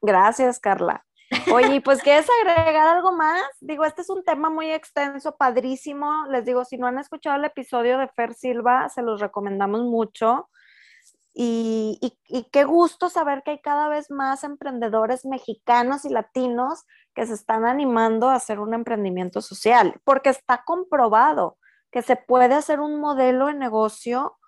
Gracias, 0.00 0.60
Carla. 0.60 1.04
Oye, 1.52 1.80
pues 1.80 2.02
¿quieres 2.02 2.26
agregar 2.40 2.88
algo 2.88 3.12
más? 3.12 3.42
Digo, 3.60 3.84
este 3.84 4.02
es 4.02 4.10
un 4.10 4.24
tema 4.24 4.50
muy 4.50 4.70
extenso, 4.70 5.36
padrísimo. 5.36 6.26
Les 6.28 6.44
digo, 6.44 6.64
si 6.64 6.76
no 6.76 6.86
han 6.86 6.98
escuchado 6.98 7.36
el 7.36 7.44
episodio 7.44 7.98
de 7.98 8.08
Fer 8.08 8.34
Silva, 8.34 8.88
se 8.88 9.02
los 9.02 9.20
recomendamos 9.20 9.82
mucho. 9.82 10.48
Y, 11.32 12.18
qué 12.52 12.64
gusto 12.64 13.08
saber 13.08 13.42
que 13.44 13.52
hay 13.52 13.60
cada 13.60 13.88
vez 13.88 14.10
más 14.10 14.42
emprendedores 14.42 15.24
mexicanos 15.24 16.04
y 16.04 16.10
latinos 16.10 16.84
que 17.14 17.26
se 17.26 17.34
están 17.34 17.64
animando 17.64 18.28
a 18.28 18.34
hacer 18.34 18.58
un 18.58 18.74
emprendimiento 18.74 19.40
social, 19.40 20.00
porque 20.04 20.30
está 20.30 20.64
comprobado 20.64 21.58
que 21.92 22.02
se 22.02 22.16
puede 22.16 22.54
hacer 22.54 22.80
un 22.80 23.00
modelo 23.00 23.46
de 23.46 23.54
negocio 23.54 24.38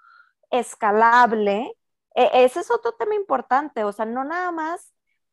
escalable. 0.51 1.77
E, 2.15 2.45
ese 2.45 2.61
es 2.61 2.71
otro 2.71 2.93
tema 2.93 3.15
importante, 3.15 3.85
o 3.85 3.93
sea, 3.93 4.05
no 4.05 4.25
nada 4.25 4.51
más 4.51 4.93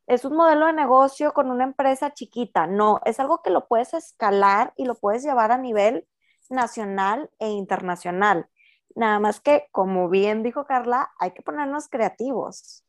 es 0.10 0.26
un 0.26 0.36
modelo 0.36 0.65
de 0.65 0.74
negocio 0.74 1.34
con 1.34 1.52
una 1.52 1.63
empresa 1.63 2.12
chiquita, 2.15 2.65
no, 2.65 3.00
es 3.06 3.19
algo 3.19 3.43
que 3.43 3.52
lo 3.52 3.67
puedes 3.67 3.93
escalar 3.93 4.74
y 4.76 4.86
lo 4.86 4.95
puedes 4.95 5.24
llevar 5.24 5.52
a 5.52 5.58
nivel 5.60 6.08
nacional 6.50 7.30
e 7.38 7.50
internacional. 7.50 8.50
Nada 8.95 9.19
más 9.19 9.39
que, 9.39 9.67
como 9.72 10.10
bien 10.10 10.41
dijo 10.41 10.65
Carla, 10.65 11.12
hay 11.19 11.32
que 11.32 11.43
ponernos 11.43 11.89
creativos. 11.89 12.84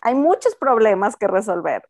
Hay 0.00 0.14
muchos 0.14 0.56
problemas 0.56 1.16
que 1.16 1.26
resolver. 1.26 1.86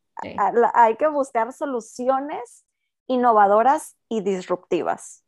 Hay 0.74 0.96
que 0.96 1.06
buscar 1.06 1.52
soluciones 1.52 2.66
innovadoras 3.06 3.96
y 4.08 4.22
disruptivas. 4.22 5.25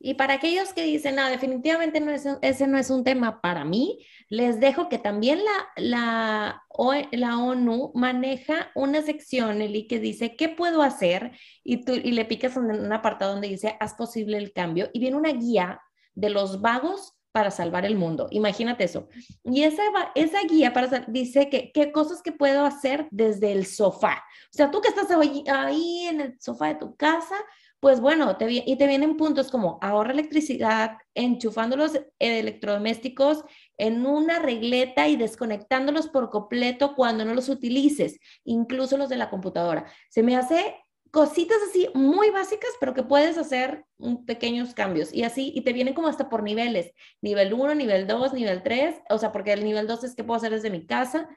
Y 0.00 0.14
para 0.14 0.34
aquellos 0.34 0.72
que 0.72 0.84
dicen, 0.84 1.16
no, 1.16 1.28
definitivamente 1.28 1.98
no 2.00 2.12
es, 2.12 2.24
ese 2.40 2.66
no 2.68 2.78
es 2.78 2.88
un 2.90 3.02
tema 3.02 3.40
para 3.40 3.64
mí, 3.64 4.06
les 4.28 4.60
dejo 4.60 4.88
que 4.88 4.98
también 4.98 5.40
la, 5.76 6.62
la, 6.68 7.36
ONU 7.38 7.90
maneja 7.94 8.70
una 8.76 9.02
sección, 9.02 9.60
Eli, 9.60 9.88
que 9.88 9.98
dice, 9.98 10.36
¿qué 10.36 10.48
puedo 10.48 10.82
hacer? 10.82 11.32
Y, 11.64 11.84
tú, 11.84 11.92
y 11.94 12.12
le 12.12 12.24
picas 12.24 12.56
en 12.56 12.70
un 12.70 12.92
apartado 12.92 13.32
donde 13.32 13.48
dice, 13.48 13.76
haz 13.80 13.94
posible 13.94 14.36
el 14.38 14.52
cambio. 14.52 14.88
Y 14.92 15.00
viene 15.00 15.16
una 15.16 15.32
guía 15.32 15.80
de 16.14 16.30
los 16.30 16.60
vagos 16.60 17.18
para 17.32 17.50
salvar 17.50 17.84
el 17.84 17.96
mundo. 17.96 18.28
Imagínate 18.30 18.84
eso. 18.84 19.08
Y 19.44 19.62
esa, 19.62 19.82
esa 20.14 20.38
guía 20.48 20.72
para, 20.72 21.04
dice 21.08 21.48
que 21.48 21.72
qué 21.72 21.92
cosas 21.92 22.22
que 22.22 22.32
puedo 22.32 22.64
hacer 22.64 23.06
desde 23.10 23.52
el 23.52 23.66
sofá. 23.66 24.24
O 24.52 24.56
sea, 24.56 24.70
tú 24.70 24.80
que 24.80 24.88
estás 24.88 25.10
ahí 25.10 26.06
en 26.06 26.20
el 26.20 26.40
sofá 26.40 26.68
de 26.68 26.74
tu 26.76 26.96
casa, 26.96 27.36
pues 27.80 28.00
bueno, 28.00 28.36
y 28.40 28.76
te 28.76 28.86
vienen 28.88 29.16
puntos 29.16 29.50
como 29.50 29.78
ahorra 29.80 30.12
electricidad, 30.12 30.98
enchufando 31.14 31.76
los 31.76 31.92
electrodomésticos 32.18 33.44
en 33.76 34.04
una 34.04 34.40
regleta 34.40 35.06
y 35.06 35.16
desconectándolos 35.16 36.08
por 36.08 36.30
completo 36.30 36.94
cuando 36.96 37.24
no 37.24 37.34
los 37.34 37.48
utilices, 37.48 38.18
incluso 38.42 38.96
los 38.96 39.08
de 39.08 39.16
la 39.16 39.30
computadora. 39.30 39.86
Se 40.08 40.24
me 40.24 40.36
hace 40.36 40.74
cositas 41.12 41.58
así 41.70 41.88
muy 41.94 42.30
básicas, 42.30 42.70
pero 42.80 42.94
que 42.94 43.04
puedes 43.04 43.38
hacer 43.38 43.84
pequeños 44.26 44.74
cambios 44.74 45.12
y 45.12 45.22
así, 45.22 45.52
y 45.54 45.62
te 45.62 45.72
vienen 45.72 45.94
como 45.94 46.08
hasta 46.08 46.28
por 46.28 46.42
niveles, 46.42 46.92
nivel 47.22 47.54
1, 47.54 47.76
nivel 47.76 48.08
2, 48.08 48.32
nivel 48.32 48.62
3, 48.64 48.96
o 49.08 49.18
sea, 49.18 49.30
porque 49.30 49.52
el 49.52 49.64
nivel 49.64 49.86
2 49.86 50.02
es 50.02 50.16
que 50.16 50.24
puedo 50.24 50.38
hacer 50.38 50.50
desde 50.50 50.70
mi 50.70 50.84
casa, 50.84 51.28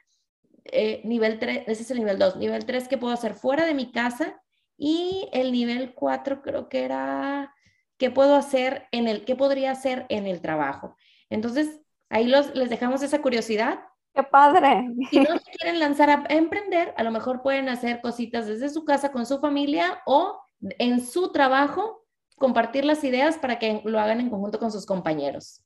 eh, 0.66 1.02
nivel 1.06 1.38
3, 1.38 1.66
ese 1.68 1.84
es 1.84 1.92
el 1.92 2.00
nivel 2.00 2.18
2, 2.18 2.38
nivel 2.38 2.66
3 2.66 2.88
que 2.88 2.98
puedo 2.98 3.14
hacer 3.14 3.36
fuera 3.36 3.66
de 3.66 3.76
mi 3.76 3.92
casa 3.92 4.42
y 4.84 5.30
el 5.32 5.52
nivel 5.52 5.94
4 5.94 6.41
creo 6.41 6.67
que 6.67 6.84
era 6.84 7.54
qué 8.00 8.10
puedo 8.10 8.36
hacer 8.36 8.88
en 8.91 9.08
el, 9.08 9.26
qué 9.26 9.36
podría 9.36 9.70
hacer 9.70 10.08
en 10.10 10.26
el 10.26 10.41
trabajo. 10.41 10.96
Entonces, 11.30 11.82
ahí 12.10 12.26
los, 12.26 12.56
les 12.56 12.72
dejamos 12.72 13.04
esa 13.04 13.22
curiosidad. 13.22 13.82
¡Qué 14.15 14.24
padre! 14.24 14.88
Si 15.12 15.20
no 15.20 15.38
se 15.38 15.52
quieren 15.52 15.80
lanzar 15.80 16.10
a 16.10 16.26
emprender, 16.30 16.96
a 16.98 17.04
lo 17.04 17.12
mejor 17.12 17.44
pueden 17.44 17.70
hacer 17.70 18.02
cositas 18.02 18.48
desde 18.48 18.70
su 18.70 18.84
casa 18.84 19.12
con 19.12 19.28
su 19.28 19.39
familia 19.39 20.02
o 20.08 20.41
en 20.80 21.06
su 21.06 21.32
trabajo, 21.32 22.04
compartir 22.39 22.84
las 22.84 23.04
ideas 23.04 23.38
para 23.38 23.60
que 23.60 23.84
lo 23.86 24.00
hagan 24.00 24.20
en 24.20 24.32
conjunto 24.32 24.58
con 24.58 24.72
sus 24.72 24.88
compañeros. 24.88 25.62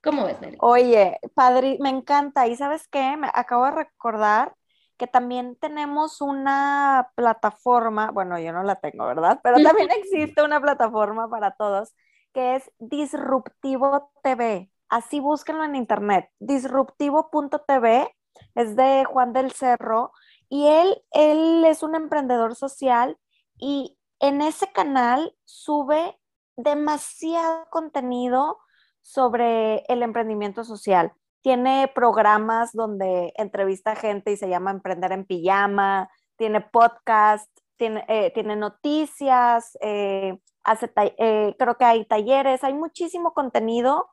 ¿Cómo 0.00 0.26
ves, 0.26 0.40
Nelly? 0.40 0.58
Oye, 0.60 1.18
padre, 1.34 1.76
me 1.80 1.88
encanta. 1.88 2.46
¿Y 2.46 2.54
sabes 2.54 2.86
qué? 2.86 3.16
Me 3.16 3.28
acabo 3.34 3.64
de 3.64 3.72
recordar 3.72 4.54
que 4.96 5.06
también 5.06 5.56
tenemos 5.56 6.20
una 6.20 7.10
plataforma, 7.16 8.10
bueno, 8.10 8.38
yo 8.38 8.52
no 8.52 8.62
la 8.62 8.76
tengo, 8.76 9.06
¿verdad? 9.06 9.40
Pero 9.42 9.62
también 9.62 9.90
existe 9.90 10.42
una 10.42 10.60
plataforma 10.60 11.28
para 11.28 11.52
todos 11.52 11.94
que 12.34 12.56
es 12.56 12.70
Disruptivo 12.78 14.12
TV. 14.22 14.70
Así 14.88 15.20
búsquenlo 15.20 15.64
en 15.64 15.76
internet. 15.76 16.28
Disruptivo.tv 16.40 18.14
es 18.56 18.76
de 18.76 19.04
Juan 19.04 19.32
del 19.32 19.52
Cerro 19.52 20.12
y 20.48 20.66
él, 20.66 21.02
él 21.12 21.64
es 21.64 21.82
un 21.82 21.94
emprendedor 21.94 22.54
social 22.56 23.16
y 23.56 23.96
en 24.20 24.42
ese 24.42 24.70
canal 24.72 25.34
sube 25.44 26.18
demasiado 26.56 27.66
contenido 27.70 28.58
sobre 29.00 29.84
el 29.88 30.02
emprendimiento 30.02 30.64
social. 30.64 31.12
Tiene 31.44 31.92
programas 31.94 32.72
donde 32.72 33.34
entrevista 33.36 33.94
gente 33.94 34.32
y 34.32 34.38
se 34.38 34.48
llama 34.48 34.70
Emprender 34.70 35.12
en 35.12 35.26
Pijama, 35.26 36.08
tiene 36.38 36.62
podcast, 36.62 37.50
tiene, 37.76 38.02
eh, 38.08 38.30
tiene 38.32 38.56
noticias, 38.56 39.76
eh, 39.82 40.38
hace 40.62 40.90
eh, 41.18 41.54
creo 41.58 41.76
que 41.76 41.84
hay 41.84 42.06
talleres, 42.06 42.64
hay 42.64 42.72
muchísimo 42.72 43.34
contenido. 43.34 44.08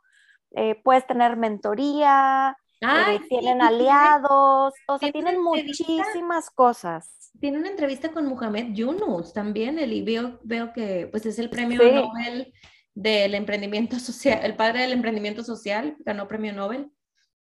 puedes 0.83 1.07
tener 1.07 1.37
mentoría, 1.37 2.57
tienen 3.29 3.61
aliados, 3.61 4.73
o 4.89 4.97
sea, 4.97 5.09
tienen 5.13 5.41
muchísimas 5.41 6.49
cosas. 6.49 7.31
Tiene 7.39 7.59
una 7.59 7.69
entrevista 7.69 8.11
con 8.11 8.25
Mohamed 8.25 8.73
Yunus 8.73 9.31
también, 9.31 9.79
el, 9.79 10.03
veo, 10.03 10.37
veo 10.43 10.73
que 10.73 11.07
pues 11.09 11.25
es 11.25 11.39
el 11.39 11.49
premio 11.49 11.81
Nobel 11.81 12.53
del 12.93 13.35
emprendimiento 13.35 13.99
social, 13.99 14.41
el 14.43 14.57
padre 14.57 14.81
del 14.81 14.91
emprendimiento 14.91 15.45
social, 15.45 15.95
ganó 15.99 16.27
premio 16.27 16.51
Nobel. 16.51 16.91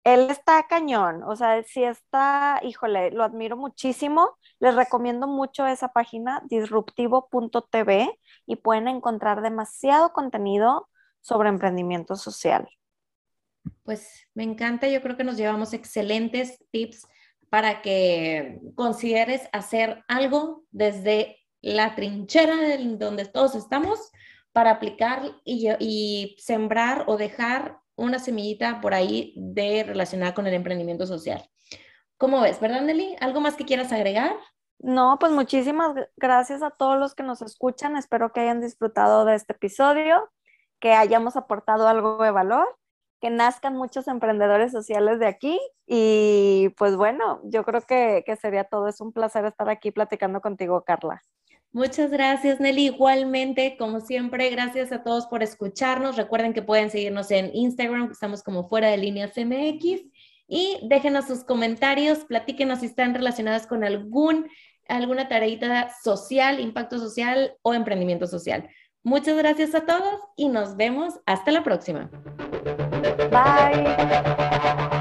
Él 0.05 0.29
está 0.29 0.67
cañón, 0.67 1.23
o 1.23 1.35
sea, 1.35 1.61
si 1.63 1.83
está, 1.83 2.61
híjole, 2.63 3.11
lo 3.11 3.23
admiro 3.23 3.57
muchísimo. 3.57 4.37
Les 4.59 4.75
recomiendo 4.75 5.27
mucho 5.27 5.65
esa 5.65 5.89
página, 5.89 6.41
disruptivo.tv, 6.45 8.17
y 8.45 8.55
pueden 8.55 8.87
encontrar 8.87 9.41
demasiado 9.41 10.13
contenido 10.13 10.87
sobre 11.21 11.49
emprendimiento 11.49 12.15
social. 12.15 12.69
Pues 13.83 14.27
me 14.35 14.43
encanta, 14.43 14.87
yo 14.87 15.01
creo 15.01 15.17
que 15.17 15.23
nos 15.23 15.37
llevamos 15.37 15.73
excelentes 15.73 16.63
tips 16.71 17.07
para 17.49 17.81
que 17.81 18.59
consideres 18.75 19.49
hacer 19.53 20.03
algo 20.07 20.65
desde 20.71 21.37
la 21.61 21.95
trinchera 21.95 22.77
donde 22.77 23.25
todos 23.25 23.55
estamos 23.55 24.11
para 24.51 24.71
aplicar 24.71 25.35
y, 25.43 26.35
sembrar 26.37 27.05
o 27.07 27.17
dejar 27.17 27.79
una 27.95 28.19
semillita 28.19 28.81
por 28.81 28.93
ahí 28.93 29.33
de 29.37 29.83
relacionada 29.83 30.33
con 30.33 30.47
el 30.47 30.53
emprendimiento 30.53 31.05
social. 31.05 31.49
¿Cómo 32.17 32.41
ves, 32.41 32.59
verdad, 32.59 32.81
Nelly? 32.81 33.15
¿Algo 33.19 33.41
más 33.41 33.55
que 33.55 33.65
quieras 33.65 33.91
agregar? 33.91 34.35
No, 34.79 35.17
pues 35.19 35.31
muchísimas 35.31 35.93
gracias 36.17 36.61
a 36.61 36.69
todos 36.69 36.97
los 36.99 37.15
que 37.15 37.23
nos 37.23 37.41
escuchan. 37.41 37.97
Espero 37.97 38.31
que 38.31 38.41
hayan 38.41 38.61
disfrutado 38.61 39.25
de 39.25 39.35
este 39.35 39.53
episodio, 39.53 40.29
que 40.79 40.93
hayamos 40.93 41.35
aportado 41.35 41.87
algo 41.87 42.21
de 42.23 42.31
valor, 42.31 42.67
que 43.21 43.29
nazcan 43.29 43.75
muchos 43.75 44.07
emprendedores 44.07 44.71
sociales 44.71 45.19
de 45.19 45.27
aquí. 45.27 45.59
Y 45.87 46.69
pues 46.77 46.95
bueno, 46.95 47.41
yo 47.43 47.63
creo 47.63 47.81
que, 47.81 48.23
que 48.25 48.35
sería 48.35 48.65
todo. 48.65 48.87
Es 48.87 49.01
un 49.01 49.11
placer 49.11 49.45
estar 49.45 49.69
aquí 49.69 49.91
platicando 49.91 50.41
contigo, 50.41 50.83
Carla. 50.83 51.21
Muchas 51.75 52.09
gracias, 52.09 52.61
Nelly. 52.61 52.85
Igualmente, 52.85 53.75
como 53.77 53.99
siempre, 53.99 54.49
gracias 54.49 54.93
a 54.93 55.03
todos 55.03 55.27
por 55.27 55.43
escucharnos. 55.43 56.15
Recuerden 56.15 56.53
que 56.53 56.61
pueden 56.61 56.89
seguirnos 56.89 57.29
en 57.31 57.53
Instagram, 57.53 58.09
estamos 58.09 58.43
como 58.43 58.69
fuera 58.69 58.87
de 58.87 58.95
líneas 58.95 59.33
MX. 59.35 60.05
Y 60.47 60.79
déjenos 60.83 61.27
sus 61.27 61.43
comentarios, 61.43 62.19
platíquenos 62.19 62.79
si 62.79 62.85
están 62.85 63.13
relacionadas 63.13 63.67
con 63.67 63.83
algún, 63.83 64.47
alguna 64.87 65.27
tareita 65.27 65.89
social, 66.01 66.61
impacto 66.61 66.97
social 66.97 67.57
o 67.61 67.73
emprendimiento 67.73 68.25
social. 68.25 68.69
Muchas 69.03 69.35
gracias 69.35 69.75
a 69.75 69.85
todos 69.85 70.21
y 70.37 70.47
nos 70.47 70.77
vemos 70.77 71.15
hasta 71.25 71.51
la 71.51 71.61
próxima. 71.61 72.09
Bye. 73.31 74.94